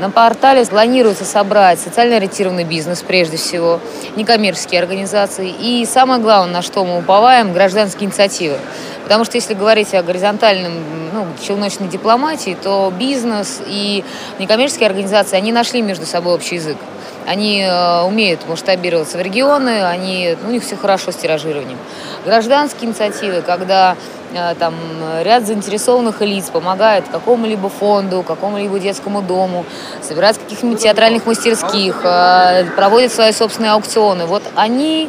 [0.00, 3.80] На портале планируется собрать социально ориентированный бизнес, прежде всего,
[4.16, 5.50] некоммерческие организации.
[5.50, 8.56] И самое главное, на что мы уповаем, гражданские инициативы.
[9.02, 10.72] Потому что если говорить о горизонтальном,
[11.12, 14.02] ну, челночной дипломатии, то бизнес и
[14.38, 16.78] некоммерческие организации, они нашли между собой общий язык.
[17.26, 21.78] Они э, умеют масштабироваться в регионы, они, ну, у них все хорошо с тиражированием.
[22.24, 23.96] Гражданские инициативы, когда
[24.32, 24.74] э, там
[25.22, 29.64] ряд заинтересованных лиц помогает какому-либо фонду, какому-либо детскому дому,
[30.02, 34.26] собирать каких-нибудь театральных мастерских, э, проводят свои собственные аукционы.
[34.26, 35.08] Вот они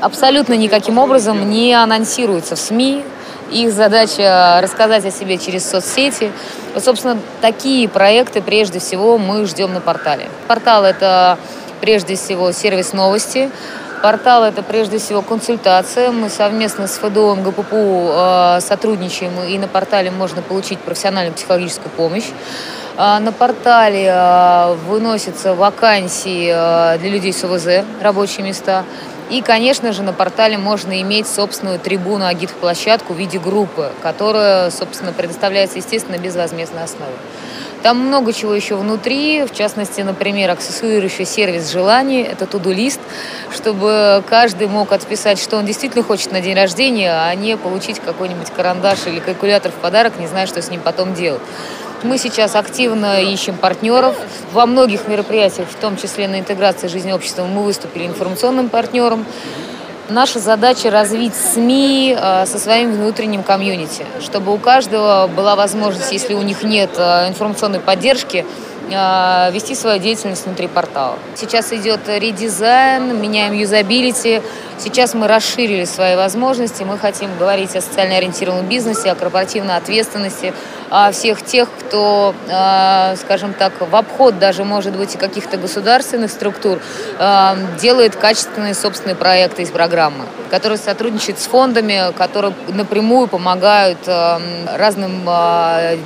[0.00, 3.04] абсолютно никаким образом не анонсируются в СМИ,
[3.52, 6.32] их задача рассказать о себе через соцсети.
[6.74, 10.28] Вот, собственно, такие проекты прежде всего мы ждем на портале.
[10.48, 11.38] Портал– это
[11.80, 13.50] прежде всего сервис новости,
[14.02, 16.10] Портал– это прежде всего консультация.
[16.10, 22.24] Мы совместно с ФДО ГППУ э, сотрудничаем, и на портале можно получить профессиональную психологическую помощь.
[22.96, 28.82] Э, на портале э, выносятся вакансии э, для людей с ОВЗ, рабочие места.
[29.32, 35.10] И, конечно же, на портале можно иметь собственную трибуну, агит-площадку в виде группы, которая, собственно,
[35.14, 37.14] предоставляется, естественно, без возмездной основы.
[37.82, 43.00] Там много чего еще внутри, в частности, например, аксессуирующий сервис желаний, это туду-лист,
[43.50, 48.50] чтобы каждый мог отписать, что он действительно хочет на день рождения, а не получить какой-нибудь
[48.54, 51.40] карандаш или калькулятор в подарок, не зная, что с ним потом делать.
[52.02, 54.16] Мы сейчас активно ищем партнеров.
[54.52, 59.24] Во многих мероприятиях, в том числе на интеграции жизни общества, мы выступили информационным партнером.
[60.08, 66.34] Наша задача развить СМИ э, со своим внутренним комьюнити, чтобы у каждого была возможность, если
[66.34, 68.44] у них нет э, информационной поддержки,
[68.90, 71.16] э, вести свою деятельность внутри портала.
[71.36, 74.42] Сейчас идет редизайн, меняем юзабилити.
[74.76, 76.82] Сейчас мы расширили свои возможности.
[76.82, 80.52] Мы хотим говорить о социально ориентированном бизнесе, о корпоративной ответственности,
[81.12, 86.80] всех тех, кто, э, скажем так, в обход даже, может быть, и каких-то государственных структур
[87.18, 95.28] э, делает качественные собственные проекты из программы, которые сотрудничают с фондами, которые напрямую помогают разным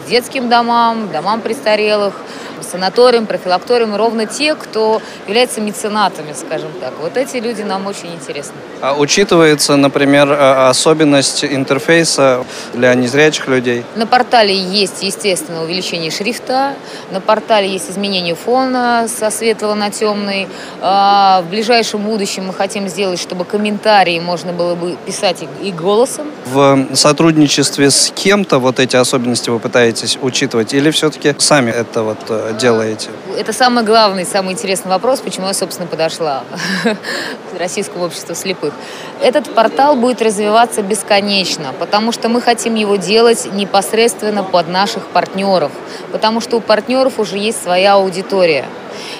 [0.08, 2.14] детским домам, домам престарелых,
[2.62, 6.92] санаториям, профилакториям, ровно те, кто является меценатами, скажем так.
[7.00, 8.54] Вот эти люди нам очень интересны.
[8.80, 13.84] А учитывается, например, особенность интерфейса для незрячих людей?
[13.94, 16.74] На портале есть, естественно, увеличение шрифта,
[17.10, 20.48] на портале есть изменение фона со светлого на темный.
[20.80, 26.26] А, в ближайшем будущем мы хотим сделать, чтобы комментарии можно было бы писать и голосом.
[26.46, 32.18] В сотрудничестве с кем-то вот эти особенности вы пытаетесь учитывать или все-таки сами это вот
[32.28, 33.10] э, делаете?
[33.36, 36.44] Это самый главный, самый интересный вопрос, почему я, собственно, подошла
[36.84, 38.72] к Российскому обществу слепых.
[39.20, 45.72] Этот портал будет развиваться бесконечно, потому что мы хотим его делать непосредственно под наших партнеров,
[46.12, 48.64] потому что у партнеров уже есть своя аудитория.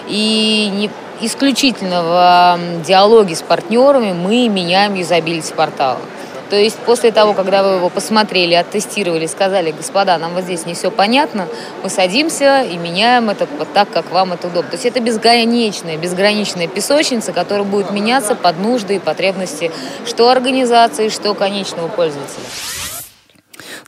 [0.08, 6.00] И не исключительно в диалоге с партнерами мы меняем юзабилити портала.
[6.50, 10.74] То есть после того, когда вы его посмотрели, оттестировали, сказали, господа, нам вот здесь не
[10.74, 11.48] все понятно,
[11.82, 14.70] мы садимся и меняем это так, как вам это удобно.
[14.70, 19.70] То есть это безграничная, безграничная песочница, которая будет меняться под нужды и потребности
[20.06, 22.44] что организации, что конечного пользователя.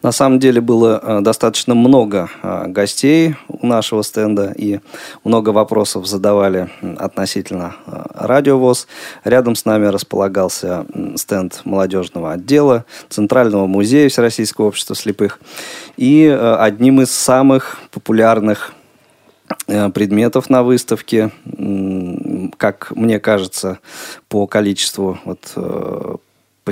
[0.03, 4.79] На самом деле было э, достаточно много э, гостей у нашего стенда и
[5.25, 8.87] много вопросов задавали относительно э, радиовоз.
[9.25, 15.41] Рядом с нами располагался стенд молодежного отдела Центрального музея Всероссийского общества слепых.
[15.97, 18.73] И одним из самых популярных
[19.67, 21.33] предметов на выставке,
[22.57, 23.79] как мне кажется,
[24.29, 26.21] по количеству вот,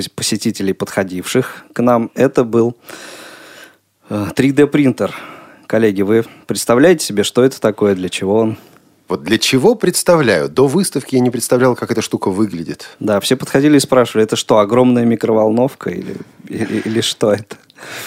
[0.05, 2.77] посетителей, подходивших к нам, это был
[4.09, 5.15] 3D э, принтер.
[5.65, 8.57] Коллеги, вы представляете себе, что это такое, для чего он?
[9.07, 10.49] Вот для чего представляю?
[10.49, 12.89] До выставки я не представлял, как эта штука выглядит.
[12.99, 17.55] Да, все подходили и спрашивали, это что, огромная микроволновка или, или, или что это?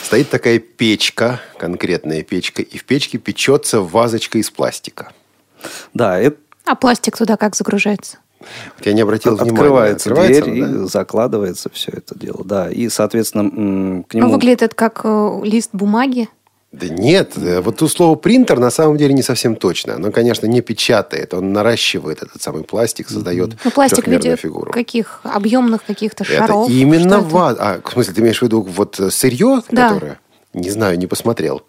[0.03, 5.12] Стоит такая печка, конкретная печка, и в печке печется вазочка из пластика.
[5.94, 6.37] Да, это...
[6.66, 8.18] А пластик туда как загружается?
[8.40, 9.53] Вот я не обратил внимания.
[9.53, 10.50] Открывается дверь да?
[10.50, 12.42] и закладывается все это дело.
[12.44, 14.26] Да, и, соответственно, к нему...
[14.26, 16.29] Ну, выглядит это как э, лист бумаги.
[16.72, 19.96] Да нет, э, вот тут слово принтер на самом деле не совсем точно.
[19.96, 24.72] Оно, конечно, не печатает, он наращивает этот самый пластик, создает ну, пластик виде фигуру.
[24.72, 26.68] каких объемных каких-то шаров.
[26.68, 27.57] Это именно ваз.
[27.59, 29.88] А, в смысле, ты имеешь в виду вот э, сырье, да.
[29.88, 30.20] которое?
[30.53, 31.62] Не знаю, не посмотрел.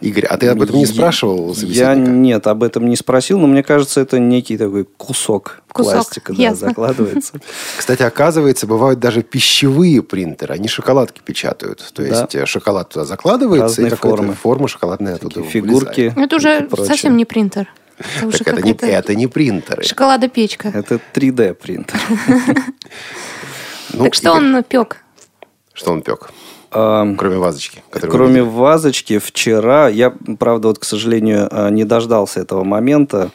[0.00, 3.62] Игорь, а ты об этом не спрашивал Я нет, об этом не спросил, но мне
[3.62, 7.34] кажется, это некий такой кусок, кусок пластика да, закладывается.
[7.78, 10.54] Кстати, оказывается, бывают даже пищевые принтеры.
[10.54, 11.90] Они шоколадки печатают.
[11.92, 12.46] То есть да.
[12.46, 16.12] шоколад туда закладывается, Разные и какая-то форма шоколадная оттуда Фигурки.
[16.14, 16.18] Вылезает.
[16.18, 17.68] Это уже совсем не принтер.
[17.98, 19.84] Это, так это, не, это не принтеры.
[19.84, 20.68] Шоколадопечка.
[20.68, 21.98] Это 3D принтер.
[23.92, 25.04] Ну, так что он пек?
[25.72, 26.30] Что он пек?
[26.74, 27.82] Кроме вазочки.
[27.90, 33.30] Кроме вазочки, вчера, я, правда, вот, к сожалению, э, не дождался этого момента,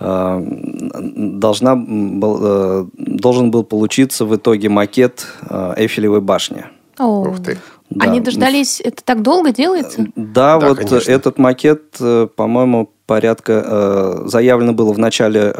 [0.00, 6.64] э, должна был, э, должен был получиться в итоге макет Эйфелевой башни.
[6.98, 7.28] О.
[7.28, 7.58] Ух ты.
[7.88, 8.06] Да.
[8.06, 10.06] Они дождались, это так долго делается?
[10.16, 11.12] Да, да вот конечно.
[11.12, 11.96] этот макет,
[12.34, 15.54] по-моему, порядка, заявлено было в начале,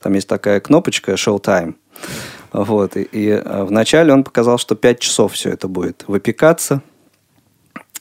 [0.00, 1.74] там есть такая кнопочка Showtime.
[2.52, 2.96] Вот.
[2.96, 6.82] И, и э, вначале он показал, что 5 часов все это будет выпекаться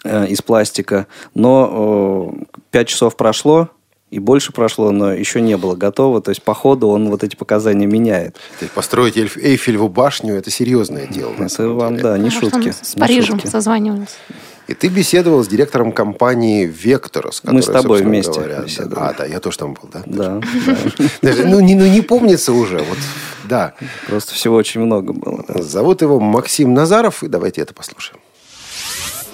[0.03, 1.07] э, из пластика.
[1.33, 3.69] Но э, 5 часов прошло,
[4.11, 6.21] и больше прошло, но еще не было готово.
[6.21, 8.37] То есть, по ходу он вот эти показания меняет.
[8.73, 11.33] Построить Эйфелеву башню– это серьезное дело.
[11.37, 12.73] Это вам, да, не Может, шутки.
[12.81, 14.15] с Парижем созванивался.
[14.67, 17.41] И ты беседовал с директором компании «Векторос».
[17.43, 19.09] Мы с тобой вместе говоря, беседовали.
[19.09, 20.03] А, да, я тоже там был, да?
[20.05, 20.41] Да.
[21.45, 22.97] Ну, не, ну, не помнится уже, вот,
[23.43, 23.73] да.
[24.07, 25.45] Просто всего очень много было.
[25.61, 28.19] Зовут его Максим Назаров, и давайте это послушаем.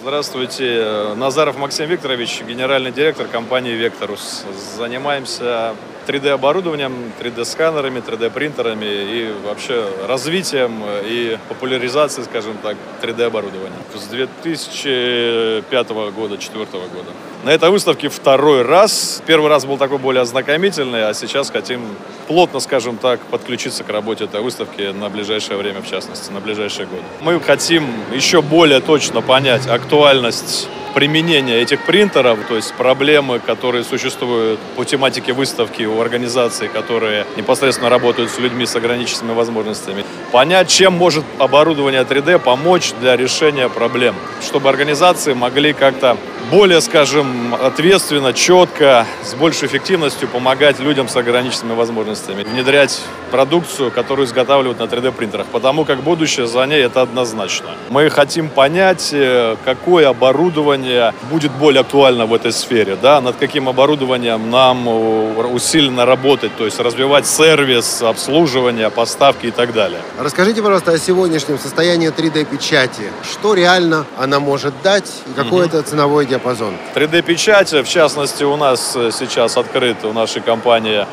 [0.02, 1.14] Здравствуйте.
[1.16, 4.44] Назаров Максим Викторович, генеральный директор компании «Векторус».
[4.78, 5.76] Занимаемся
[6.08, 13.76] 3D-оборудованием, 3D-сканерами, 3D-принтерами и вообще развитием и популяризацией, скажем так, 3D-оборудования.
[13.96, 17.10] С 2005 года, 2004 года.
[17.44, 19.22] На этой выставке второй раз.
[19.26, 21.82] Первый раз был такой более ознакомительный, а сейчас хотим
[22.28, 26.86] плотно, скажем так, подключиться к работе этой выставки на ближайшее время, в частности, на ближайшие
[26.86, 27.04] годы.
[27.22, 34.60] Мы хотим еще более точно понять актуальность применения этих принтеров, то есть проблемы, которые существуют
[34.76, 40.06] по тематике выставки у организаций, которые непосредственно работают с людьми с ограниченными возможностями.
[40.32, 46.18] Понять, чем может оборудование 3D помочь для решения проблем, чтобы организации могли как-то
[46.52, 53.00] более, скажем, ответственно, четко, с большей эффективностью помогать людям с ограниченными возможностями, внедрять
[53.32, 57.70] продукцию, которую изготавливают на 3D-принтерах, потому как будущее за ней это однозначно.
[57.90, 63.70] Мы хотим понять, э, какое оборудование будет более актуально в этой сфере, да, над каким
[63.70, 65.46] оборудованием нам э,
[65.82, 70.00] усиленно работать, то есть развивать сервис, обслуживание, поставки и так далее.
[70.20, 73.12] Расскажите, пожалуйста, о сегодняшнем состоянии 3D-печати.
[73.24, 75.70] Что реально она может дать и какой угу.
[75.70, 76.42] это ценовой диапазон?
[76.42, 76.76] диапазон.
[76.96, 81.06] 3D-печать, в частности, у нас сейчас открыт у нашей компании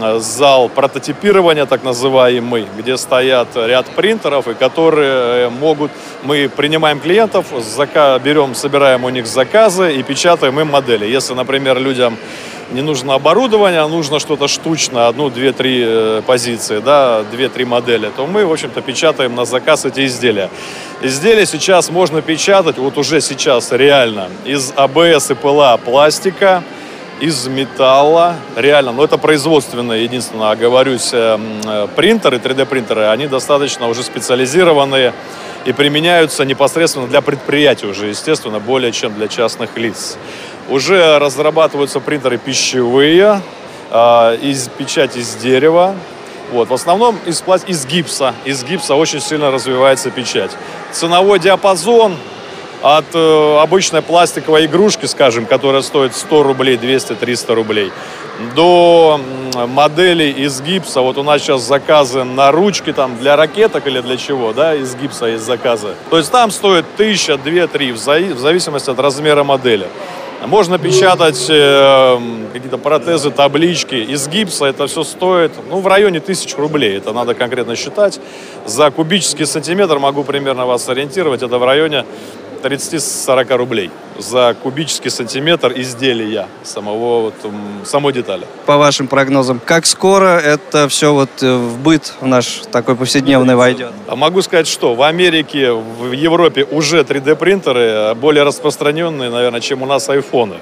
[0.00, 5.90] э, зал прототипирования, так называемый, где стоят ряд принтеров, и которые э, могут...
[6.22, 11.06] Мы принимаем клиентов, зака, берем, собираем у них заказы и печатаем им модели.
[11.06, 12.16] Если, например, людям
[12.70, 18.26] не нужно оборудование, а нужно что-то штучное, одну, две, три позиции, да, две-три модели, то
[18.26, 20.50] мы, в общем-то, печатаем на заказ эти изделия.
[21.02, 26.62] Изделия сейчас можно печатать, вот уже сейчас реально, из АБС и ПЛА пластика,
[27.20, 34.02] из металла, реально, но это производственные, единственное, оговорюсь, э, э, принтеры, 3D-принтеры, они достаточно уже
[34.02, 35.14] специализированные
[35.64, 40.18] и применяются непосредственно для предприятий уже, естественно, более чем для частных лиц.
[40.68, 43.40] Уже разрабатываются принтеры пищевые,
[43.90, 45.94] э, из печати из дерева,
[46.52, 48.34] вот, в основном из, из гипса.
[48.44, 50.50] Из гипса очень сильно развивается печать.
[50.92, 52.16] Ценовой диапазон
[52.82, 57.92] от э, обычной пластиковой игрушки, скажем, которая стоит 100 рублей, 200-300 рублей,
[58.54, 59.20] до
[59.66, 61.00] моделей из гипса.
[61.00, 64.94] Вот у нас сейчас заказы на ручки там для ракеток или для чего, да, из
[64.94, 65.94] гипса есть заказы.
[66.10, 67.98] То есть там стоит 1000, 2, 3 в
[68.38, 69.88] зависимости от размера модели.
[70.44, 72.18] Можно печатать э,
[72.52, 74.66] какие-то протезы, таблички из гипса.
[74.66, 76.98] Это все стоит ну, в районе тысяч рублей.
[76.98, 78.20] Это надо конкретно считать.
[78.66, 81.42] За кубический сантиметр могу примерно вас ориентировать.
[81.42, 82.04] Это в районе
[82.66, 87.34] 30-40 рублей за кубический сантиметр изделия самого, вот,
[87.84, 88.46] самой детали.
[88.66, 93.56] По вашим прогнозам, как скоро это все вот э, в быт в наш такой повседневный
[93.56, 93.92] войдет?
[94.08, 99.86] А могу сказать, что в Америке, в Европе уже 3D-принтеры более распространенные, наверное, чем у
[99.86, 100.56] нас айфоны.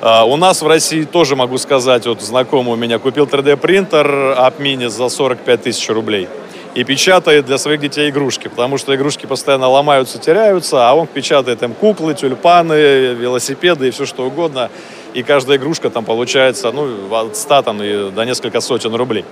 [0.00, 4.54] А у нас в России тоже могу сказать, вот знакомый у меня купил 3D-принтер App
[4.58, 6.28] Mini за 45 тысяч рублей
[6.74, 11.62] и печатает для своих детей игрушки, потому что игрушки постоянно ломаются, теряются, а он печатает
[11.62, 14.70] им куклы, тюльпаны, велосипеды и все что угодно.
[15.12, 19.24] И каждая игрушка там получается ну, от 100 там, и до несколько сотен рублей.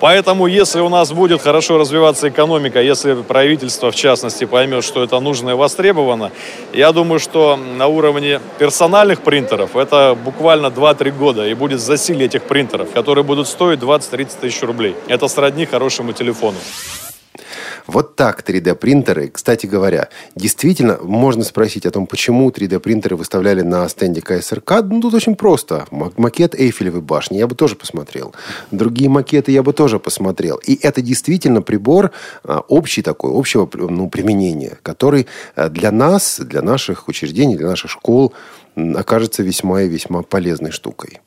[0.00, 5.20] Поэтому, если у нас будет хорошо развиваться экономика, если правительство, в частности, поймет, что это
[5.20, 6.32] нужно и востребовано,
[6.72, 12.42] я думаю, что на уровне персональных принтеров это буквально 2-3 года, и будет засилие этих
[12.42, 14.94] принтеров, которые будут стоить 20-30 тысяч рублей.
[15.08, 16.58] Это сродни хорошему телефону.
[17.86, 24.20] Вот так 3D-принтеры, кстати говоря, действительно можно спросить о том, почему 3D-принтеры выставляли на стенде
[24.20, 24.82] КСРК.
[24.84, 25.86] Ну, тут очень просто.
[25.90, 28.34] Макет Эйфелевой башни я бы тоже посмотрел.
[28.70, 30.56] Другие макеты я бы тоже посмотрел.
[30.56, 32.12] И это действительно прибор
[32.44, 37.90] а, общий такой, общего ну, применения, который а, для нас, для наших учреждений, для наших
[37.90, 38.32] школ
[38.76, 41.20] окажется весьма и весьма полезной штукой.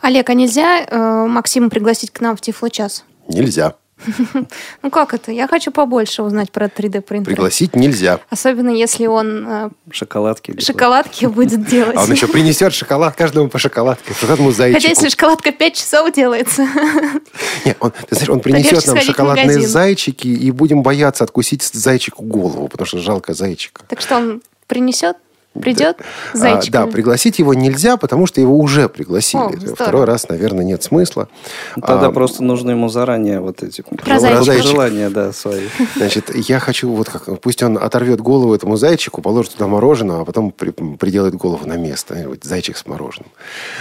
[0.00, 3.04] Олег, а нельзя э, Максима пригласить к нам в Тифлочас?
[3.28, 3.74] Нельзя.
[4.82, 5.32] Ну как это?
[5.32, 7.34] Я хочу побольше узнать про 3D принтер.
[7.34, 8.20] Пригласить нельзя.
[8.30, 11.96] Особенно если он э, шоколадки шоколадки будет делать.
[11.96, 14.80] А он еще принесет шоколад каждому по шоколадке, этому зайчику.
[14.80, 16.62] Хотя если шоколадка 5 часов делается.
[17.64, 22.68] Нет, он, ты знаешь, он принесет нам шоколадные зайчики и будем бояться откусить зайчику голову,
[22.68, 23.82] потому что жалко зайчика.
[23.88, 25.16] Так что он принесет?
[25.54, 25.96] Придет
[26.34, 26.38] да.
[26.38, 26.74] зайчик?
[26.74, 29.70] А, да, пригласить его нельзя, потому что его уже пригласили.
[29.70, 31.28] О, Второй раз, наверное, нет смысла.
[31.74, 35.66] Тогда а, просто нужно ему заранее вот эти пожелания да, свои.
[35.96, 37.40] Значит, я хочу вот как...
[37.40, 41.76] Пусть он оторвет голову этому зайчику, положит туда мороженое, а потом при, приделает голову на
[41.76, 42.24] место.
[42.28, 43.30] Вот зайчик с мороженым.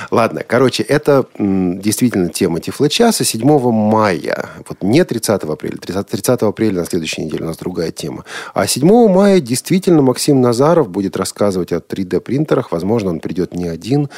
[0.09, 4.49] Ладно, короче, это м, действительно тема Тифло-часа 7 мая.
[4.68, 5.78] Вот не 30 апреля.
[5.78, 8.24] 30, 30 апреля на следующей неделе у нас другая тема.
[8.53, 12.72] А 7 мая действительно Максим Назаров будет рассказывать рассказывать о 3D-принтерах.
[12.72, 14.10] Возможно, он придет не один,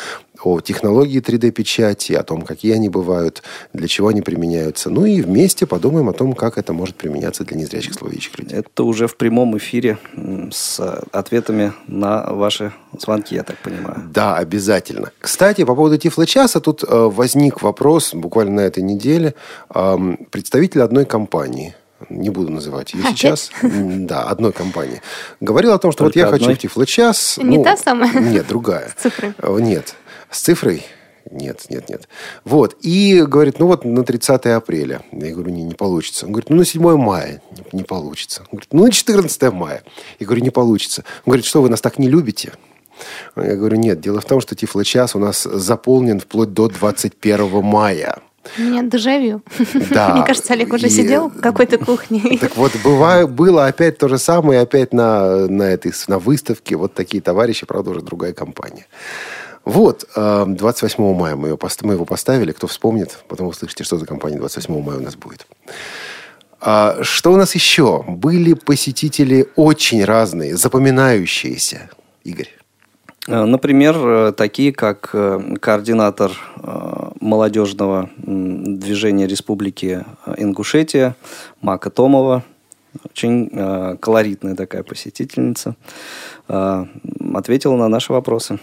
[0.44, 4.90] о технологии 3D-печати, о том, какие они бывают, для чего они применяются.
[4.90, 8.60] Ну и вместе подумаем о том, как это может применяться для незрячих словеющих людей.
[8.60, 9.98] Это уже в прямом эфире
[10.52, 10.80] с
[11.12, 14.02] ответами на ваши звонки, я так понимаю.
[14.14, 15.12] Да, обязательно.
[15.20, 19.34] Кстати, по поводу Тифло-часа тут э, возник вопрос буквально на этой неделе.
[20.32, 21.76] Представитель одной компании–
[22.10, 25.02] не буду называть ее сейчас, да, одной компании,
[25.40, 26.40] говорил о том, что Только вот я одной?
[26.40, 27.40] хочу в Тифло-час.
[27.42, 28.14] Не ну, та самая?
[28.20, 28.94] Нет, другая.
[28.98, 29.34] С цифрой?
[29.38, 29.96] Э, нет.
[30.30, 30.86] С цифрой?
[31.32, 32.08] Нет, нет, нет.
[32.44, 32.78] Вот.
[32.82, 35.02] И говорит, ну вот на 30 апреля.
[35.12, 36.26] Я говорю, не, не получится.
[36.26, 37.42] Он говорит, ну на 7 мая.
[37.52, 38.42] Не, не получится.
[38.44, 39.84] Он говорит, ну на 14 мая.
[40.20, 41.04] Я говорю, не получится.
[41.26, 42.54] Он говорит, что вы нас так не любите?
[43.36, 48.20] Я говорю, нет, дело в том, что Тифло-час у нас заполнен вплоть до 21 мая.
[48.58, 49.42] У меня дежавю.
[49.92, 50.10] Да.
[50.16, 50.90] Мне кажется, Олег уже и...
[50.90, 52.38] сидел в какой-то кухне.
[52.40, 56.76] Так вот, бываю, было опять то же самое, опять на, на, этой, на выставке.
[56.76, 58.88] Вот такие товарищи, правда, уже другая компания.
[59.66, 62.52] Вот, 28 э, мая мы его, мы его поставили.
[62.52, 65.46] Кто вспомнит, потом услышите, что за компания 28 мая у нас будет.
[66.62, 68.04] А что у нас еще?
[68.08, 71.90] Были посетители очень разные, запоминающиеся.
[72.24, 72.59] Игорь.
[73.28, 75.16] Э, например, э, такие как
[75.62, 76.32] координатор
[77.20, 80.06] молодежного движения Республики
[80.38, 81.16] Ингушетия
[81.62, 82.44] Мака Томова,
[83.06, 85.76] очень колоритная такая посетительница,
[86.48, 88.60] ответила на наши вопросы.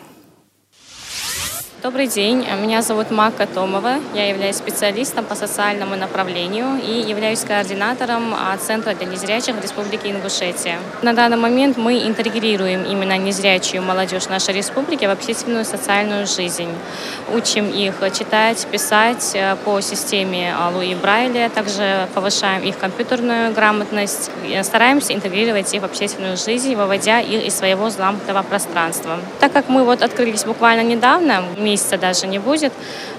[1.86, 8.34] Добрый день, меня зовут Мака Томова, я являюсь специалистом по социальному направлению и являюсь координатором
[8.34, 10.80] а, Центра для незрячих Республики Ингушетия.
[11.02, 16.70] На данный момент мы интегрируем именно незрячую молодежь нашей республики в общественную социальную жизнь.
[17.32, 24.32] Учим их читать, писать э, по системе Луи Брайля, также повышаем их компьютерную грамотность,
[24.64, 29.20] стараемся интегрировать их в общественную жизнь, выводя их из своего замкнутого пространства.
[29.38, 31.44] Так как мы вот открылись буквально недавно,
[31.76, 32.72] месяца даже не будет,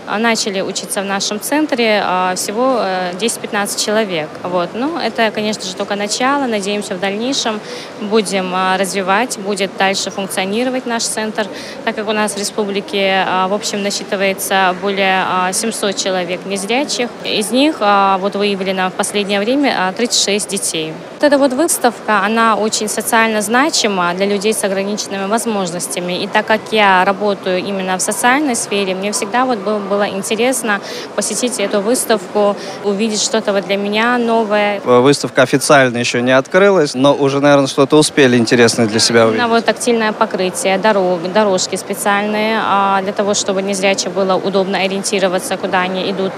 [0.08, 2.80] а, начали учиться в нашем центре а, всего
[3.20, 4.30] 10-15 э, человек.
[4.43, 4.70] Вот.
[4.74, 6.47] Ну, это, конечно же, только начало.
[6.47, 7.60] Надеемся, в дальнейшем
[8.01, 11.45] будем а, развивать, будет дальше функционировать наш центр,
[11.84, 17.10] так как у нас в республике, в общем, насчитывается более 700 человек незрячих.
[17.24, 20.93] Из них вот выявлено в последнее время 36 детей.
[21.16, 26.24] Вот эта вот выставка, она очень социально значима для людей с ограниченными возможностями.
[26.24, 28.01] И так как я работаю именно в
[28.38, 30.79] социальной сфере, мне всегда вот был было интересно
[31.15, 34.79] посетить эту выставку, увидеть что-то вот для меня новое.
[34.81, 39.47] Выставка официально еще не открылась, но уже, наверное, что-то успели интересное для себя увидеть.
[39.47, 45.81] Вот тактильное покрытие, дорог, дорожки специальные а, для того, чтобы незрячим было удобно ориентироваться, куда
[45.81, 46.31] они идут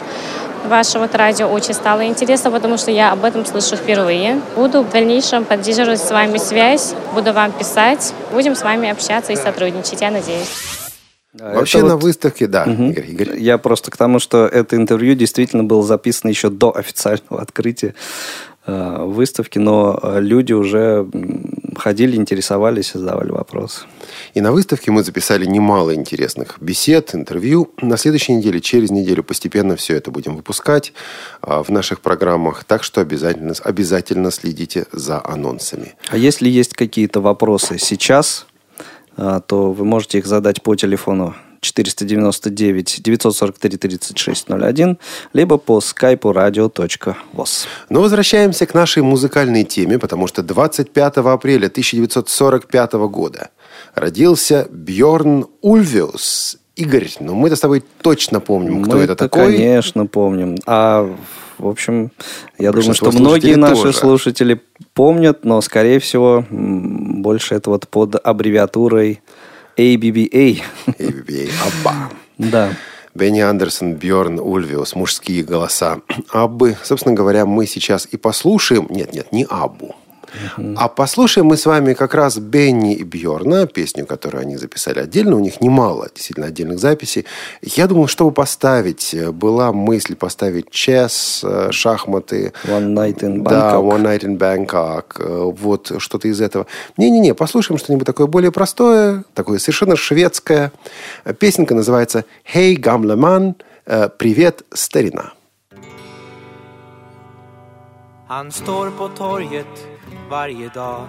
[0.66, 4.42] ваше вот радио очень стало интересно, потому что я об этом слышу впервые.
[4.56, 9.36] Буду в дальнейшем поддерживать с вами связь, буду вам писать, будем с вами общаться и
[9.36, 10.89] сотрудничать, я надеюсь.
[11.34, 12.04] Вообще это на вот...
[12.04, 12.86] выставке, да, угу.
[12.86, 13.40] Игорь, Игорь.
[13.40, 17.94] Я просто к тому, что это интервью действительно было записано еще до официального открытия
[18.66, 21.08] э, выставки, но э, люди уже
[21.78, 23.82] ходили, интересовались, задавали вопросы.
[24.34, 27.72] И на выставке мы записали немало интересных бесед, интервью.
[27.80, 30.94] На следующей неделе, через неделю постепенно все это будем выпускать
[31.44, 32.64] э, в наших программах.
[32.64, 35.94] Так что обязательно, обязательно следите за анонсами.
[36.10, 38.48] А если есть какие-то вопросы сейчас,
[39.16, 44.98] то вы можете их задать по телефону 499 943 3601,
[45.34, 47.68] либо по скайпу radio.voz.
[47.90, 53.50] Но возвращаемся к нашей музыкальной теме, потому что 25 апреля 1945 года
[53.96, 56.58] родился Бьорн Ульвиус.
[56.80, 59.48] Игорь, ну мы-то с тобой точно помним, кто мы это такой.
[59.48, 60.56] конечно, помним.
[60.66, 61.14] А
[61.58, 62.12] в общем,
[62.58, 63.98] я думаю, что многие наши тоже.
[63.98, 64.62] слушатели
[64.94, 69.22] помнят, но, скорее всего, больше это вот под аббревиатурой
[69.78, 70.62] ABBA.
[70.88, 72.10] ABBA, Абба.
[72.38, 72.70] Да.
[73.14, 76.00] Бенни Андерсон, Бьорн Ульвиус, мужские голоса
[76.32, 76.78] Аббы.
[76.84, 78.88] Собственно говоря, мы сейчас и послушаем...
[78.90, 79.96] Нет, нет, не Аббу.
[80.76, 85.36] А послушаем мы с вами как раз Бенни и Бьорна, песню, которую они записали отдельно.
[85.36, 87.26] У них немало действительно отдельных записей.
[87.62, 92.54] Я думал, чтобы поставить, была мысль поставить чес, э, шахматы.
[92.66, 93.50] One Night in Bangkok.
[93.50, 95.06] Да, One Night in Bangkok.
[95.20, 96.68] Э, вот что-то из этого.
[96.98, 100.72] Не-не-не, послушаем что-нибудь такое более простое, такое совершенно шведское.
[101.40, 103.56] Песенка называется «Hey Gamleman»,
[103.86, 105.34] э, «Привет, старина».
[108.30, 109.99] Han står på torget
[110.30, 111.08] varje dag.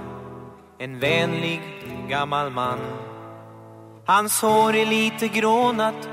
[0.79, 1.61] En vänlig
[2.09, 2.79] gammal man.
[4.07, 6.09] Hans hår är lite grånat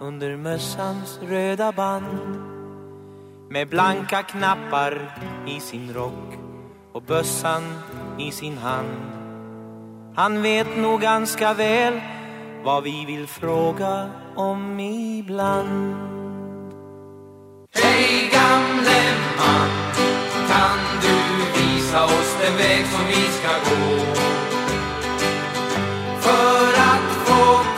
[0.00, 2.36] under mössans röda band.
[3.50, 6.38] Med blanka knappar i sin rock
[6.92, 7.62] och bössan
[8.18, 9.12] i sin hand.
[10.16, 12.00] Han vet nog ganska väl
[12.64, 16.21] vad vi vill fråga om ibland.
[17.74, 19.02] Hej gamle
[19.38, 19.68] man,
[20.48, 21.16] kan du
[21.60, 23.98] visa oss den väg som vi ska gå?
[26.20, 27.71] För att få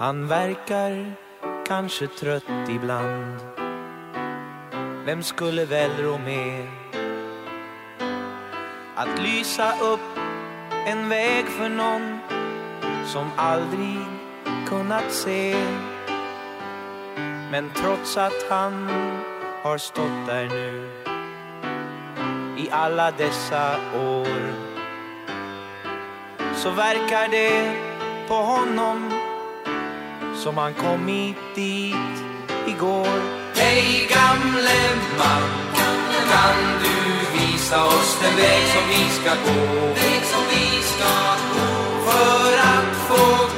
[0.00, 1.12] Han verkar
[1.66, 3.40] kanske trött ibland.
[5.04, 6.66] Vem skulle väl rå med
[8.94, 10.18] att lysa upp
[10.86, 12.18] en väg för någon
[13.06, 13.98] som aldrig
[14.68, 15.54] kunnat se.
[17.50, 18.88] Men trots att han
[19.62, 20.90] har stått där nu
[22.58, 24.52] i alla dessa år
[26.54, 27.74] så verkar det
[28.28, 29.09] på honom
[30.40, 32.16] som han kommit dit
[32.66, 33.20] igår.
[33.54, 34.80] Hej gamle
[35.18, 35.42] man,
[36.32, 36.96] kan du
[37.38, 39.86] visa oss den väg som vi ska gå?
[39.86, 41.12] Väg som vi ska
[41.54, 41.68] gå.
[42.06, 43.49] För att få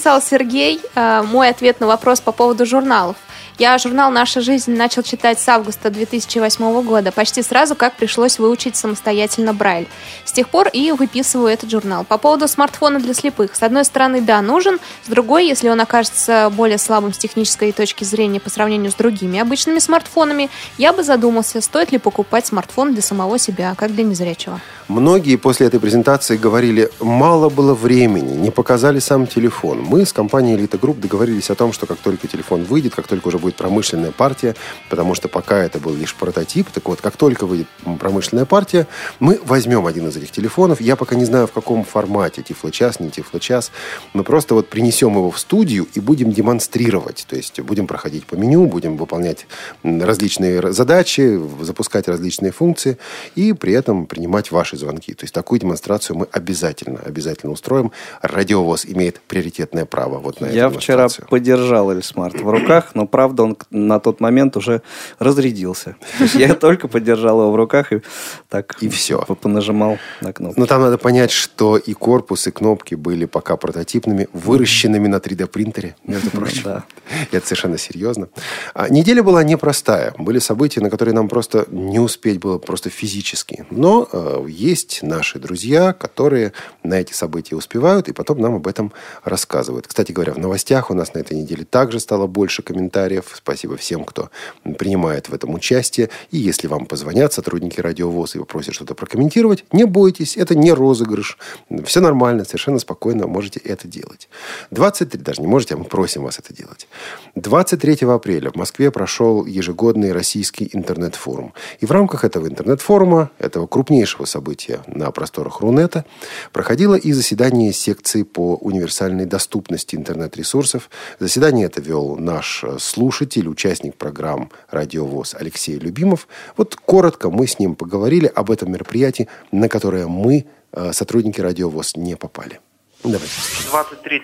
[0.00, 3.16] написал Сергей э, мой ответ на вопрос по поводу журналов.
[3.58, 8.76] Я журнал «Наша жизнь» начал читать с августа 2008 года, почти сразу, как пришлось выучить
[8.76, 9.86] самостоятельно Брайль.
[10.24, 12.04] С тех пор и выписываю этот журнал.
[12.04, 13.54] По поводу смартфона для слепых.
[13.54, 14.78] С одной стороны, да, нужен.
[15.04, 19.38] С другой, если он окажется более слабым с технической точки зрения по сравнению с другими
[19.38, 20.48] обычными смартфонами,
[20.78, 24.62] я бы задумался, стоит ли покупать смартфон для самого себя, как для незрячего.
[24.90, 29.82] Многие после этой презентации говорили, мало было времени, не показали сам телефон.
[29.82, 33.28] Мы с компанией Elite Group договорились о том, что как только телефон выйдет, как только
[33.28, 34.56] уже будет промышленная партия,
[34.88, 37.68] потому что пока это был лишь прототип, так вот, как только выйдет
[38.00, 38.88] промышленная партия,
[39.20, 40.80] мы возьмем один из этих телефонов.
[40.80, 43.70] Я пока не знаю, в каком формате, тифлочас, не тифлочас.
[44.12, 47.26] Мы просто вот принесем его в студию и будем демонстрировать.
[47.28, 49.46] То есть будем проходить по меню, будем выполнять
[49.84, 52.98] различные задачи, запускать различные функции
[53.36, 55.14] и при этом принимать ваши звонки.
[55.14, 57.92] То есть такую демонстрацию мы обязательно, обязательно устроим.
[58.22, 61.28] Радиовоз имеет приоритетное право вот на эту Я вчера демонстрацию.
[61.28, 64.82] подержал Эльсмарт в руках, но правда он на тот момент уже
[65.18, 65.96] разрядился.
[66.18, 68.00] То есть я только подержал его в руках и
[68.48, 69.20] так И все.
[69.40, 70.58] понажимал на кнопку.
[70.60, 75.94] Но там надо понять, что и корпус, и кнопки были пока прототипными, выращенными на 3D-принтере,
[76.06, 76.62] между прочим.
[76.64, 76.84] Да.
[77.30, 78.28] Это совершенно серьезно.
[78.74, 80.14] А неделя была непростая.
[80.18, 83.66] Были события, на которые нам просто не успеть было просто физически.
[83.70, 86.52] Но э, есть наши друзья, которые
[86.82, 88.92] на эти события успевают, и потом нам об этом
[89.24, 89.86] рассказывают.
[89.86, 93.24] Кстати говоря, в новостях у нас на этой неделе также стало больше комментариев.
[93.34, 94.30] Спасибо всем, кто
[94.78, 96.08] принимает в этом участие.
[96.30, 101.36] И если вам позвонят сотрудники радиовоз и попросят что-то прокомментировать, не бойтесь, это не розыгрыш.
[101.84, 104.28] Все нормально, совершенно спокойно можете это делать.
[104.70, 106.86] 23, даже не можете, а мы просим вас это делать.
[107.34, 111.54] 23 апреля в Москве прошел ежегодный российский интернет-форум.
[111.80, 116.04] И в рамках этого интернет-форума, этого крупнейшего события можете на просторах Рунета,
[116.52, 120.90] проходило и заседание секции по универсальной доступности интернет-ресурсов.
[121.18, 126.28] Заседание это вел наш слушатель, участник программ «Радио ВОЗ» Алексей Любимов.
[126.56, 131.68] Вот коротко мы с ним поговорили об этом мероприятии, на которое мы, э, сотрудники «Радио
[131.68, 132.60] ВОЗ», не попали.
[133.02, 133.32] Давайте.
[133.70, 134.22] 23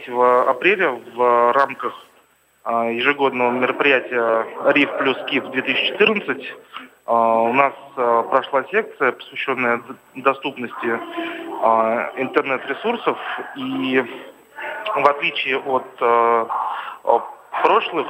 [0.48, 2.05] апреля в рамках а,
[2.66, 6.54] ежегодного мероприятия РИФ плюс КИФ 2014
[7.06, 9.82] а, у нас а, прошла секция, посвященная
[10.16, 11.00] доступности
[12.16, 13.16] интернет-ресурсов.
[13.56, 14.04] И
[14.94, 15.86] в отличие от
[17.62, 18.06] прошлых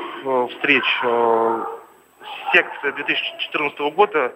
[0.51, 0.85] встреч,
[2.53, 4.33] секция 2014 года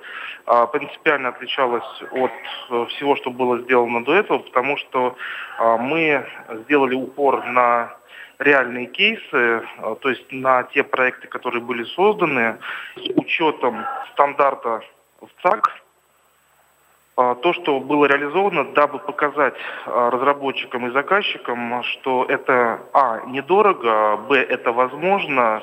[0.73, 5.17] принципиально отличалась от всего, что было сделано до этого, потому что
[5.59, 6.25] мы
[6.65, 7.97] сделали упор на
[8.41, 9.63] реальные кейсы, э,
[10.01, 12.59] то есть на те проекты, которые были созданы
[12.97, 14.81] с учетом стандарта
[15.21, 15.71] в ЦАК,
[17.19, 19.55] э, то, что было реализовано, дабы показать
[19.87, 25.63] э, разработчикам и заказчикам, что это, а, недорого, б, это возможно,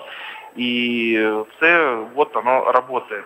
[0.55, 3.25] и с, вот оно работает.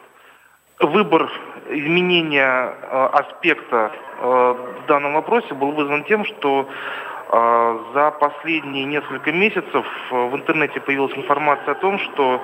[0.82, 1.30] Выбор
[1.70, 2.76] изменения
[3.14, 6.68] аспекта в данном вопросе был вызван тем, что
[7.30, 12.42] а, за последние несколько месяцев э, в интернете появилась информация о том, что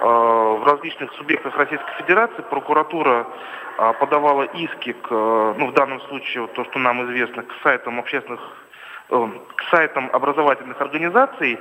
[0.00, 3.28] в различных субъектах Российской Федерации прокуратура
[3.76, 8.40] подавала иски к, э, ну, в данном случае, то, что нам известно, к сайтам общественных
[8.40, 8.63] э,
[9.56, 11.58] к сайтам образовательных организаций,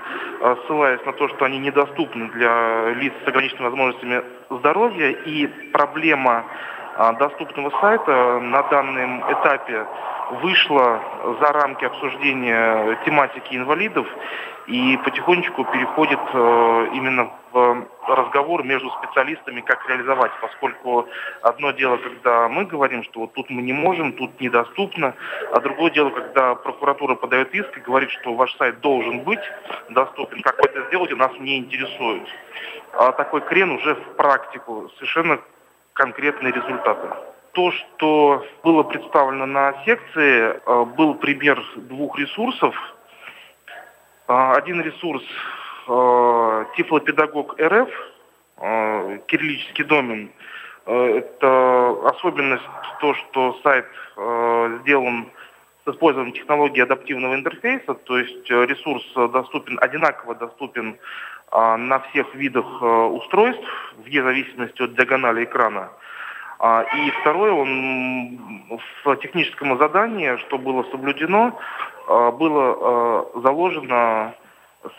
[0.65, 6.43] ссылаясь на то, что они недоступны для лиц с ограниченными возможностями здоровья, и проблема
[7.19, 9.85] доступного сайта на данном этапе
[10.41, 10.99] вышла
[11.41, 14.07] за рамки обсуждения тематики инвалидов
[14.67, 21.07] и потихонечку переходит э, именно в разговор между специалистами, как реализовать, поскольку
[21.41, 25.15] одно дело, когда мы говорим, что вот тут мы не можем, тут недоступно,
[25.51, 29.43] а другое дело, когда прокуратура подает иск и говорит, что ваш сайт должен быть
[29.89, 32.27] доступен, как вы это сделаете, нас не интересует.
[32.93, 35.39] А такой крен уже в практику, совершенно
[35.93, 37.07] конкретные результаты
[37.53, 42.75] то, что было представлено на секции, э, был пример двух ресурсов.
[44.27, 45.23] Э, один ресурс
[45.87, 47.89] э, Тифлопедагог РФ,
[49.27, 50.31] кириллический домен.
[50.85, 52.63] Это особенность
[52.99, 53.85] то, что сайт
[54.81, 55.27] сделан
[55.85, 59.03] с использованием технологии адаптивного интерфейса, то есть ресурс
[59.33, 60.97] доступен, одинаково доступен
[61.51, 63.65] на всех видах устройств,
[63.97, 65.89] вне зависимости от диагонали экрана.
[66.59, 68.39] А, и второе, он
[69.03, 71.59] в техническом задании, что было соблюдено,
[72.07, 74.33] было заложено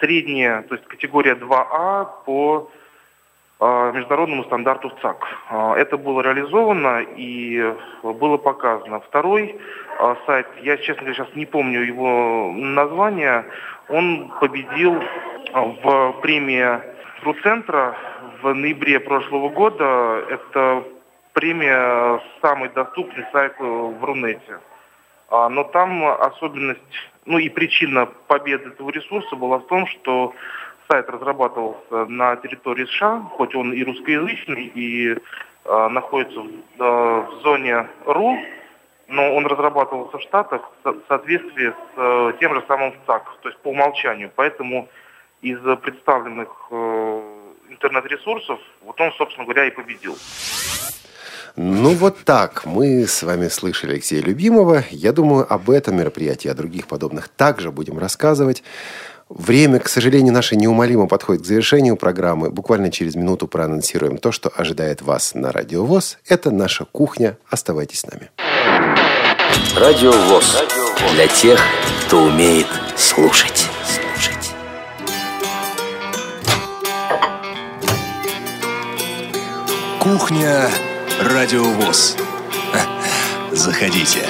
[0.00, 2.70] средняя, то есть категория 2А по
[3.60, 5.26] международному стандарту ЦАК.
[5.76, 9.00] Это было реализовано и было показано.
[9.00, 9.58] Второй
[10.26, 13.44] сайт, я, честно говоря, сейчас не помню его название,
[13.88, 15.00] он победил
[15.52, 16.80] в премии
[17.22, 17.96] Труцентра
[18.42, 20.24] в ноябре прошлого года.
[20.28, 20.82] Это
[21.32, 24.58] премия «Самый доступный сайт в Рунете».
[25.28, 26.80] А, но там особенность,
[27.24, 30.34] ну и причина победы этого ресурса была в том, что
[30.88, 37.40] сайт разрабатывался на территории США, хоть он и русскоязычный, и э, находится в, э, в
[37.42, 38.38] зоне РУ,
[39.08, 43.60] но он разрабатывался в Штатах в соответствии с э, тем же самым ЦАК, то есть
[43.60, 44.30] по умолчанию.
[44.34, 44.88] Поэтому
[45.42, 47.22] из представленных э,
[47.68, 50.16] интернет-ресурсов вот он, собственно говоря, и победил.
[51.56, 54.82] Ну вот так мы с вами слышали Алексея Любимого.
[54.90, 58.64] Я думаю, об этом мероприятии, о других подобных также будем рассказывать.
[59.28, 62.50] Время, к сожалению, наше неумолимо подходит к завершению программы.
[62.50, 66.18] Буквально через минуту проанонсируем то, что ожидает вас на Радио ВОЗ.
[66.26, 67.38] Это наша кухня.
[67.48, 68.30] Оставайтесь с нами.
[69.76, 70.64] Радио ВОЗ.
[71.12, 71.60] Для тех,
[72.06, 73.68] кто умеет слушать.
[73.86, 74.50] слушать.
[80.00, 80.68] Кухня
[81.20, 82.16] Радиовоз.
[83.52, 84.20] Заходите.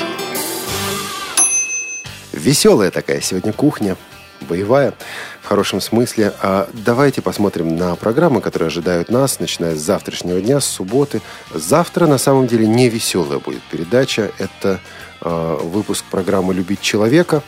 [2.33, 3.97] Веселая такая сегодня кухня,
[4.43, 4.93] боевая
[5.41, 6.35] в хорошем смысле.
[6.43, 11.23] А давайте посмотрим на программы, которые ожидают нас, начиная с завтрашнего дня, с субботы.
[11.55, 14.31] Завтра на самом деле не веселая будет передача.
[14.39, 14.79] Это
[15.23, 17.43] э, выпуск программы «Любить человека»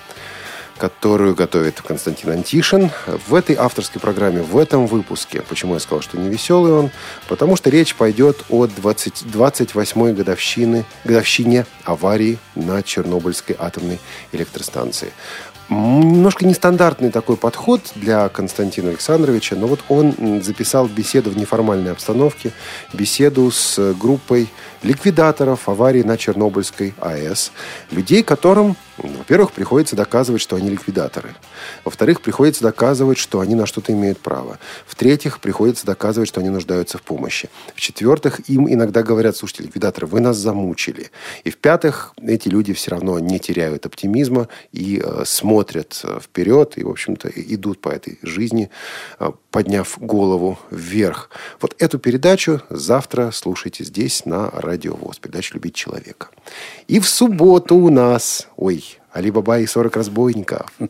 [0.79, 2.91] которую готовит Константин Антишин.
[3.27, 6.91] В этой авторской программе, в этом выпуске, почему я сказал, что не веселый он,
[7.29, 13.99] потому что речь пойдет о 20, 28-й годовщины, годовщине аварии на Чернобыльской атомной
[14.33, 15.13] электростанции.
[15.69, 22.53] Немножко нестандартный такой подход для Константина Александровича, но вот он записал беседу в неформальной обстановке,
[22.93, 24.49] беседу с группой
[24.87, 27.53] ликвидаторов аварии на Чернобыльской АЭС,
[27.91, 31.35] людей, которым во-первых, приходится доказывать, что они ликвидаторы.
[31.85, 34.59] Во-вторых, приходится доказывать, что они на что-то имеют право.
[34.87, 37.51] В-третьих, приходится доказывать, что они нуждаются в помощи.
[37.75, 41.11] В-четвертых, им иногда говорят, слушайте, ликвидаторы, вы нас замучили.
[41.45, 46.85] И в-пятых, эти люди все равно не теряют оптимизма и э, смотрят э, вперед и,
[46.85, 48.71] в общем-то, идут по этой жизни,
[49.21, 51.31] э, подняв голову вверх.
[51.61, 55.19] Вот эту передачу завтра слушайте здесь на Радио ВОЗ.
[55.19, 56.29] Передачу «Любить человека».
[56.89, 58.49] И в субботу у нас...
[58.57, 58.85] Ой,
[59.17, 60.73] Али-Баба и 40 разбойников.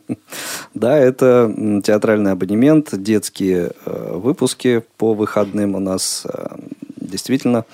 [0.74, 6.56] Да, это театральный абонемент, детские э, выпуски по выходным у нас э,
[7.00, 7.64] действительно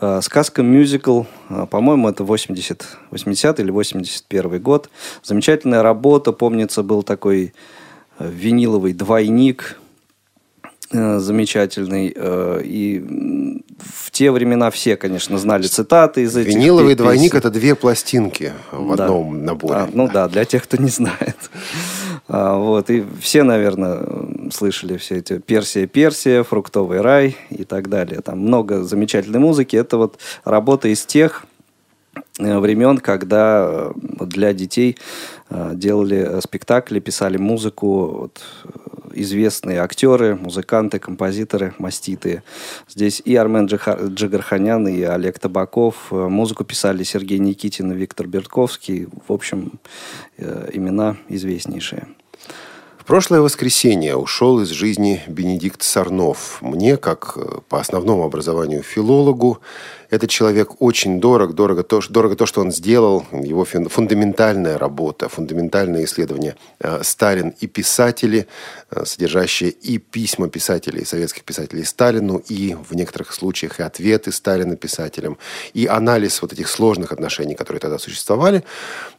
[0.00, 1.24] э, сказка мюзикл,
[1.70, 4.90] по-моему, это 80, 80 или 81 год.
[5.24, 7.52] Замечательная работа, помнится, был такой
[8.20, 9.76] виниловый двойник,
[10.90, 12.12] замечательный.
[12.14, 13.00] Э, и
[13.78, 17.04] в те времена все, конечно, знали цитаты из этих Виниловый песен.
[17.04, 19.04] двойник– это две пластинки в да.
[19.04, 19.74] одном наборе.
[19.74, 20.12] А, ну да.
[20.12, 21.36] да, для тех, кто не знает.
[22.28, 24.04] А, вот, и все, наверное,
[24.52, 28.20] слышали все эти «Персия, Персия», «Фруктовый рай» и так далее.
[28.20, 29.76] Там много замечательной музыки.
[29.76, 31.46] Это вот работа из тех
[32.38, 34.96] э, времен, когда для детей
[35.48, 38.06] делали спектакли, писали музыку.
[38.06, 38.42] Вот,
[39.22, 42.42] известные актеры, музыканты, композиторы, маститы.
[42.88, 46.10] Здесь и Армен Джигарханян, и Олег Табаков.
[46.10, 49.08] Музыку писали Сергей Никитин и Виктор Бертковский.
[49.26, 49.72] В общем,
[50.38, 52.06] э, имена известнейшие.
[52.98, 56.58] В прошлое воскресенье ушел из жизни Бенедикт Сарнов.
[56.60, 59.60] Мне, как э, по основному образованию филологу,
[60.10, 66.04] этот человек очень дорог, дорого то, дорого то, что он сделал, его фундаментальная работа, фундаментальное
[66.04, 68.46] исследование э, Сталин и писатели,
[68.90, 74.76] э, содержащие и письма писателей, советских писателей Сталину, и в некоторых случаях и ответы Сталина
[74.76, 75.38] писателям,
[75.74, 78.62] и анализ вот этих сложных отношений, которые тогда существовали.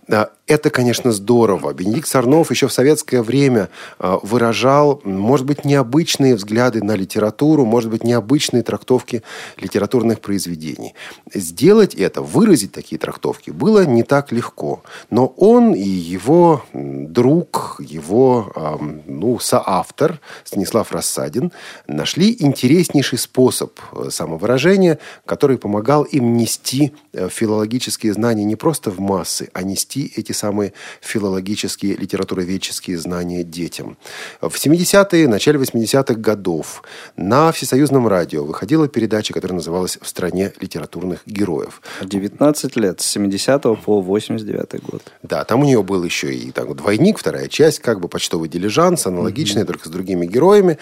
[0.07, 1.73] Э, это, конечно, здорово.
[1.73, 3.69] Бенедикт Сарнов еще в советское время
[3.99, 9.23] выражал, может быть, необычные взгляды на литературу, может быть, необычные трактовки
[9.57, 10.95] литературных произведений произведений.
[11.34, 14.84] Сделать это, выразить такие трактовки было не так легко.
[15.09, 21.51] Но он и его друг, его ну, соавтор Станислав Рассадин
[21.88, 28.99] нашли интереснейший способ э, самовыражения, который помогал им нести э, филологические знания не просто в
[28.99, 33.97] массы, а нести эти самые филологические, литературоведческие знания детям.
[34.41, 36.84] В 70-е, начале 80-х годов
[37.15, 41.82] на Всесоюзном радио выходила передача, которая называлась «В стране литературных героев.
[42.01, 45.01] 19 лет, с 70 по 89 год.
[45.24, 49.07] Да, там у нее был еще и так, двойник, вторая часть, как бы почтовый дилижанс,
[49.07, 49.68] аналогичная, mm-hmm.
[49.68, 50.78] только с другими героями.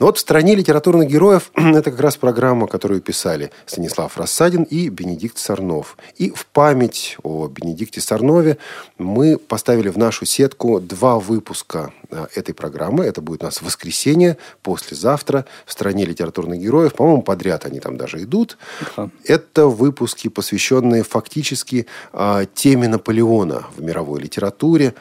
[0.00, 4.88] Но вот в «Стране литературных героев» это как раз программа, которую писали Станислав Рассадин и
[4.88, 5.96] Бенедикт Сарнов.
[6.16, 8.58] И в память о Бенедикте Сарнове
[8.98, 13.04] мы поставили в нашу сетку два выпуска а, этой программы.
[13.04, 16.94] Это будет у нас в воскресенье, послезавтра, в «Стране литературных героев».
[16.94, 18.58] По-моему, подряд они там даже идут.
[18.96, 19.10] Да.
[19.24, 24.94] Это выпуски, посвященные фактически э, теме Наполеона в мировой литературе.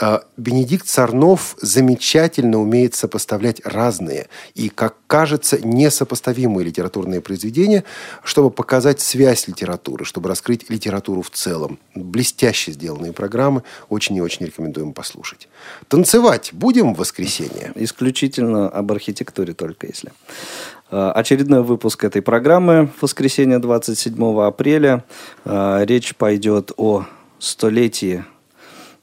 [0.00, 7.84] Э, Бенедикт Сарнов замечательно умеет сопоставлять разные и, как кажется, несопоставимые литературные произведения,
[8.22, 11.78] чтобы показать связь литературы, чтобы раскрыть литературу в целом.
[11.94, 13.62] Блестяще сделанные программы.
[13.88, 15.48] Очень и очень рекомендуем послушать.
[15.88, 17.72] Танцевать будем в воскресенье?
[17.74, 20.12] Исключительно об архитектуре только, если.
[20.96, 25.02] Э, очередной выпуск этой программы в воскресенье 27 апреля.
[25.44, 27.04] Э, речь пойдет о
[27.40, 28.24] столетии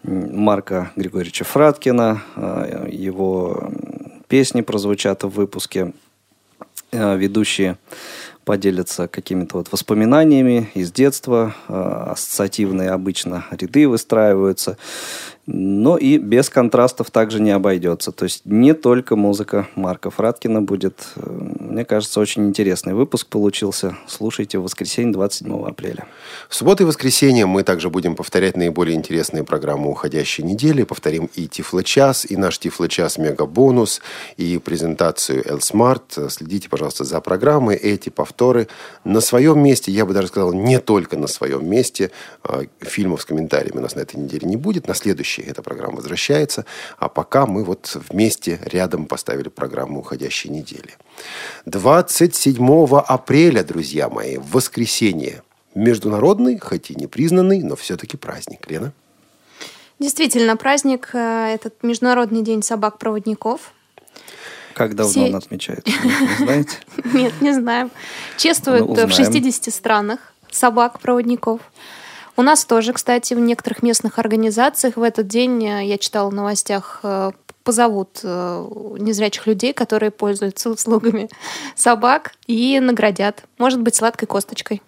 [0.02, 2.24] Марка Григорьевича Фраткина.
[2.38, 3.74] Э, его
[4.30, 5.92] песни прозвучат в выпуске.
[6.94, 7.78] Ведущие
[8.46, 11.56] поделятся какими-то вот воспоминаниями из детства.
[11.68, 14.78] Ассоциативные обычно ряды выстраиваются.
[15.48, 18.12] Но и без контрастов также не обойдется.
[18.12, 21.08] То есть не только музыка Марка Фраткина будет.
[21.16, 21.22] Э,
[21.72, 23.98] мне кажется, очень интересный выпуск получился.
[24.08, 26.06] Слушайте в воскресенье 27 апреля.
[26.48, 30.84] В субботу и воскресенье мы также будем повторять наиболее интересные программы уходящей недели.
[30.84, 34.02] Повторим и Тифло-час, и наш Тифло-час мега-бонус,
[34.38, 36.30] и презентацию L-Smart.
[36.30, 37.78] Следите, пожалуйста, за программой.
[37.78, 38.68] Эти повторы
[39.04, 42.12] на своем месте, я бы даже сказал, не только на своем месте.
[42.44, 44.88] А, фильмов с комментариями у нас на этой неделе не будет.
[44.88, 46.66] На следующей следующей эта программа возвращается.
[46.98, 50.96] А пока мы вот вместе рядом поставили программу уходящей недели.
[51.66, 55.42] 27 апреля, друзья мои, в воскресенье.
[55.74, 58.70] Международный, хоть и не признанный, но все-таки праздник.
[58.70, 58.92] Лена?
[60.00, 63.72] Действительно, праздник э, этот Международный день собак-проводников.
[64.74, 65.94] Как давно Все- он отмечается?
[66.04, 66.78] Не знаете?
[67.14, 67.90] Нет, не знаем.
[68.38, 69.12] Чествуют Ну, в узнаем.
[69.12, 70.20] 60 странах
[70.52, 71.62] собак-проводников.
[72.38, 76.34] У нас тоже, кстати, в некоторых местных организациях в этот день, э, я читала в
[76.34, 77.32] новостях, э,
[77.64, 78.68] позовут э,
[79.00, 81.30] незрячих людей, которые пользуются услугами
[81.76, 83.44] собак, и наградят.
[83.58, 84.82] Может быть, сладкой косточкой.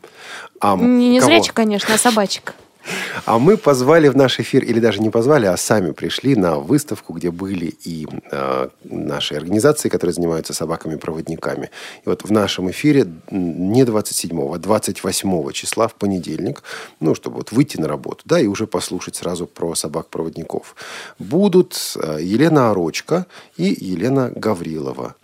[0.59, 2.55] А Не незрячих, конечно, а собачек.
[3.25, 7.13] А мы позвали в наш эфир, или даже не позвали, а сами пришли на выставку,
[7.13, 11.69] где были и э, наши организации, которые занимаются собаками-проводниками.
[12.05, 16.63] И вот в нашем эфире не 27-го, а 28 числа в понедельник,
[16.99, 20.75] ну, чтобы вот выйти на работу, да, и уже послушать сразу про собак-проводников.
[21.19, 23.25] Будут э, Елена Орочка
[23.57, 25.15] и Елена Гаврилова,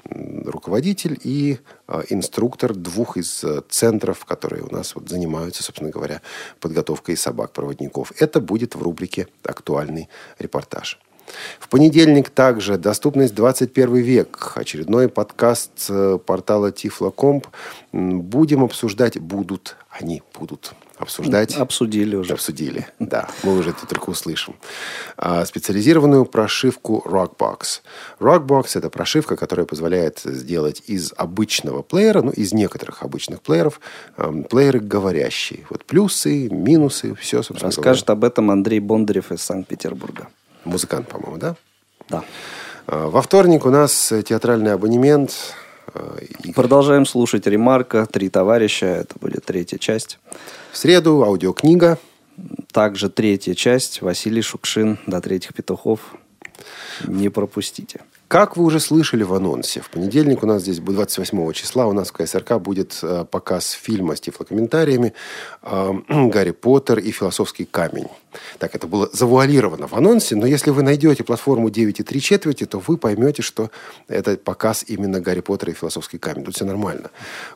[0.46, 1.60] руководитель и
[2.10, 6.22] инструктор двух из э, центров, которые у нас вот занимаются, собственно говоря,
[6.60, 8.14] подготовкой собак-проводников.
[8.20, 11.00] Это будет в рубрике «Актуальный репортаж».
[11.60, 14.54] В понедельник также «Доступность 21 век».
[14.56, 17.48] Очередной подкаст э, портала Тифлокомп.
[17.92, 21.56] Будем обсуждать, будут, они будут обсуждать.
[21.56, 22.34] Обсудили уже.
[22.34, 23.30] Обсудили, да.
[23.44, 24.56] Мы уже это только услышим.
[25.18, 27.82] А, Специализированную прошивку Rockbox.
[28.20, 33.80] Rockbox– это прошивка, которая позволяет сделать из обычного плеера, ну, из некоторых обычных плееров,
[34.50, 35.66] плееры говорящие.
[35.70, 40.28] Вот плюсы, минусы, все, собственно Расскажет об этом Андрей Бондарев из Санкт-Петербурга.
[40.66, 41.56] Музыкант, по-моему, да?
[42.10, 42.24] Да.
[42.88, 45.32] А, Во вторник у нас театральный абонемент.
[45.94, 48.86] Э, Продолжаем слушать «Ремарка», «Три товарища».
[48.86, 50.20] Это будет третья часть.
[50.72, 51.98] В среду аудиокнига.
[52.72, 54.02] Также третья часть.
[54.02, 56.16] Василий Шукшин «До третьих петухов».
[57.08, 58.02] Не пропустите.
[58.30, 61.94] Как вы уже слышали в анонсе, в понедельник у нас здесь будет 28 числа, у
[61.94, 65.16] нас в КСРК будет э, показ фильма с тифлокомментариями
[65.64, 65.94] э,
[66.30, 68.06] «Гарри Поттер и философский камень».
[68.60, 72.68] Так, это было завуалировано в анонсе, но если вы найдете платформу 9 и 3 четверти,
[72.68, 73.72] то вы поймете, что
[74.08, 76.44] это показ именно «Гарри Поттера и философский камень».
[76.44, 77.10] Тут все нормально.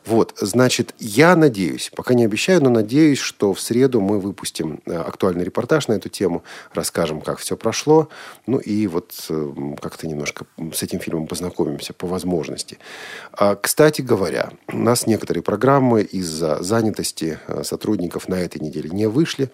[0.04, 4.96] Вот, значит, я надеюсь, пока не обещаю, но надеюсь, что в среду мы выпустим э,
[4.96, 8.08] актуальный репортаж на эту тему, расскажем, как все прошло,
[8.48, 9.12] ну и вот
[9.80, 12.78] как-то немножко с этим фильмом познакомимся по возможности.
[13.32, 19.06] А, Кстати говоря, у нас некоторые программы из-за занятости э, сотрудников на этой неделе не
[19.06, 19.50] вышли.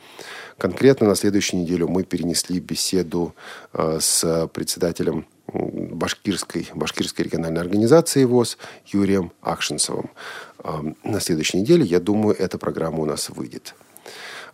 [0.59, 3.35] Конкретно на следующую неделю мы перенесли беседу
[3.73, 10.11] э, с председателем башкирской, башкирской региональной организации ВОЗ Юрием Акшинцевым.
[10.59, 13.75] А, На следующей неделе, я думаю, эта программа у нас выйдет.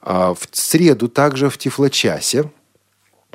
[0.00, 2.50] А В среду также в Тифлочасе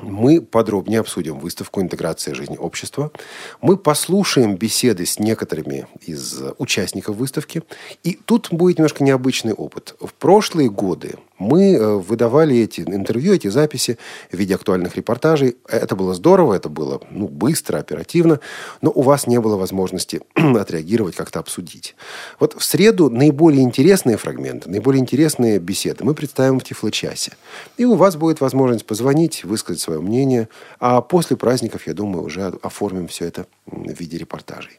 [0.00, 3.12] мы подробнее обсудим выставку «Интеграция жизни общества».
[3.60, 7.62] Мы послушаем беседы с некоторыми из участников выставки.
[8.02, 9.94] И тут будет немножко необычный опыт.
[10.00, 13.98] В прошлые годы мы э, выдавали эти интервью, эти записи
[14.30, 15.56] в виде актуальных репортажей.
[15.68, 18.40] Это было здорово, это было ну, быстро, оперативно,
[18.80, 21.96] но у вас не было возможности отреагировать, как-то обсудить.
[22.38, 27.32] Вот в среду наиболее интересные фрагменты, наиболее интересные беседы мы представим в Тифлочасе.
[27.76, 30.48] И у вас будет возможность позвонить, высказать свое мнение.
[30.78, 34.78] А после праздников, я думаю, уже оформим все это в виде репортажей.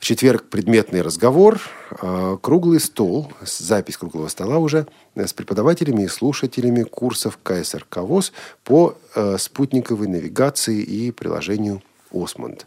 [0.00, 6.08] В четверг предметный разговор, э, круглый стол, запись круглого стола уже э, с преподавателями и
[6.08, 8.32] слушателями курсов КСРК ВОЗ
[8.64, 11.82] по э, спутниковой навигации и приложению
[12.14, 12.66] «Осмонд».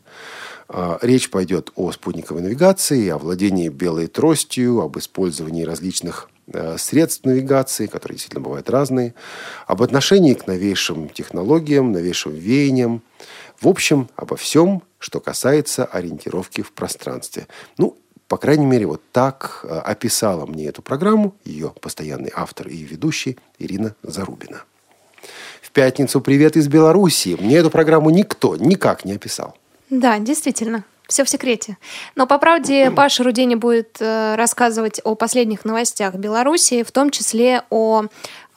[0.69, 7.25] А, Речь пойдет о спутниковой навигации, о владении белой тростью, об использовании различных э, средств
[7.25, 9.15] навигации, которые действительно бывают разные,
[9.65, 13.01] об отношении к новейшим технологиям, новейшим веяниям.
[13.63, 17.47] В общем, обо всем, что касается ориентировки в пространстве.
[17.77, 17.95] Ну,
[18.27, 23.39] по крайней мере, вот так э, описала мне эту программу ее постоянный автор и ведущий
[23.59, 24.63] Ирина Зарубина.
[25.61, 27.37] В пятницу «Привет из Белоруссии».
[27.39, 29.55] Мне эту программу никто никак не описал.
[29.89, 30.83] Да, действительно.
[31.07, 31.77] Все в секрете.
[32.15, 37.63] Но по правде Паша Рудени будет э, рассказывать о последних новостях Беларуси, в том числе
[37.69, 38.05] о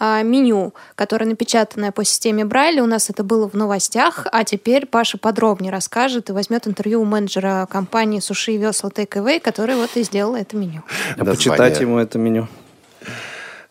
[0.01, 2.83] меню, которое напечатанное по системе Брайля.
[2.83, 7.05] У нас это было в новостях, а теперь Паша подробнее расскажет и возьмет интервью у
[7.05, 10.83] менеджера компании Суши и Весла Take Away, который вот и сделал это меню.
[11.17, 12.49] А почитать ему это меню.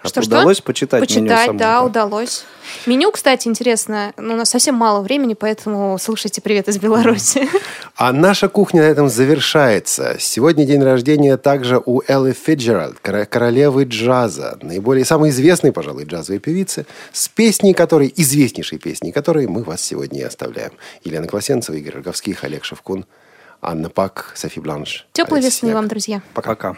[0.06, 0.36] А Что-что?
[0.38, 1.60] удалось почитать, меню Почитать, самому?
[1.60, 2.44] да, удалось.
[2.86, 7.48] Меню, кстати, интересно, но у нас совсем мало времени, поэтому слушайте «Привет из Беларуси».
[7.96, 10.18] А наша кухня на этом завершается.
[10.20, 16.40] Сегодня день рождения также у Эллы Фиджеральд, кор- королевы джаза, наиболее самой известной, пожалуй, джазовой
[16.40, 20.74] певицы, с песней которой, известнейшей песней которой мы вас сегодня и оставляем.
[21.04, 23.06] Елена Класенцева, Игорь Роговских, Олег Шевкун,
[23.62, 25.08] Анна Пак, Софи Бланш.
[25.14, 26.22] Теплой весны вам, друзья.
[26.34, 26.76] Пока.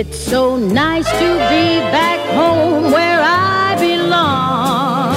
[0.00, 5.14] It's so nice to be back home where I belong.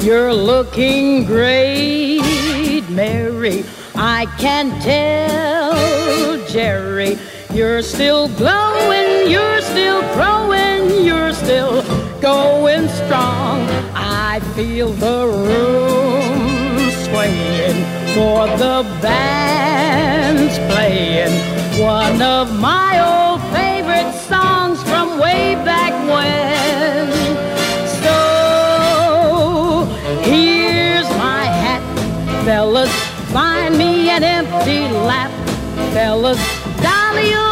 [0.00, 3.64] You're looking great, Mary.
[3.96, 7.18] I can tell, Jerry.
[7.52, 11.82] You're still glowing, you're still growing, you're still
[12.20, 13.66] going strong.
[13.92, 17.82] I feel the room swaying
[18.14, 21.34] for the band's playing
[21.82, 23.27] one of my from
[25.20, 27.10] way back when.
[28.02, 28.16] So
[30.22, 31.82] here's my hat,
[32.44, 32.92] fellas.
[33.32, 35.30] Find me an empty lap,
[35.92, 36.38] fellas.
[36.80, 37.47] Dolly,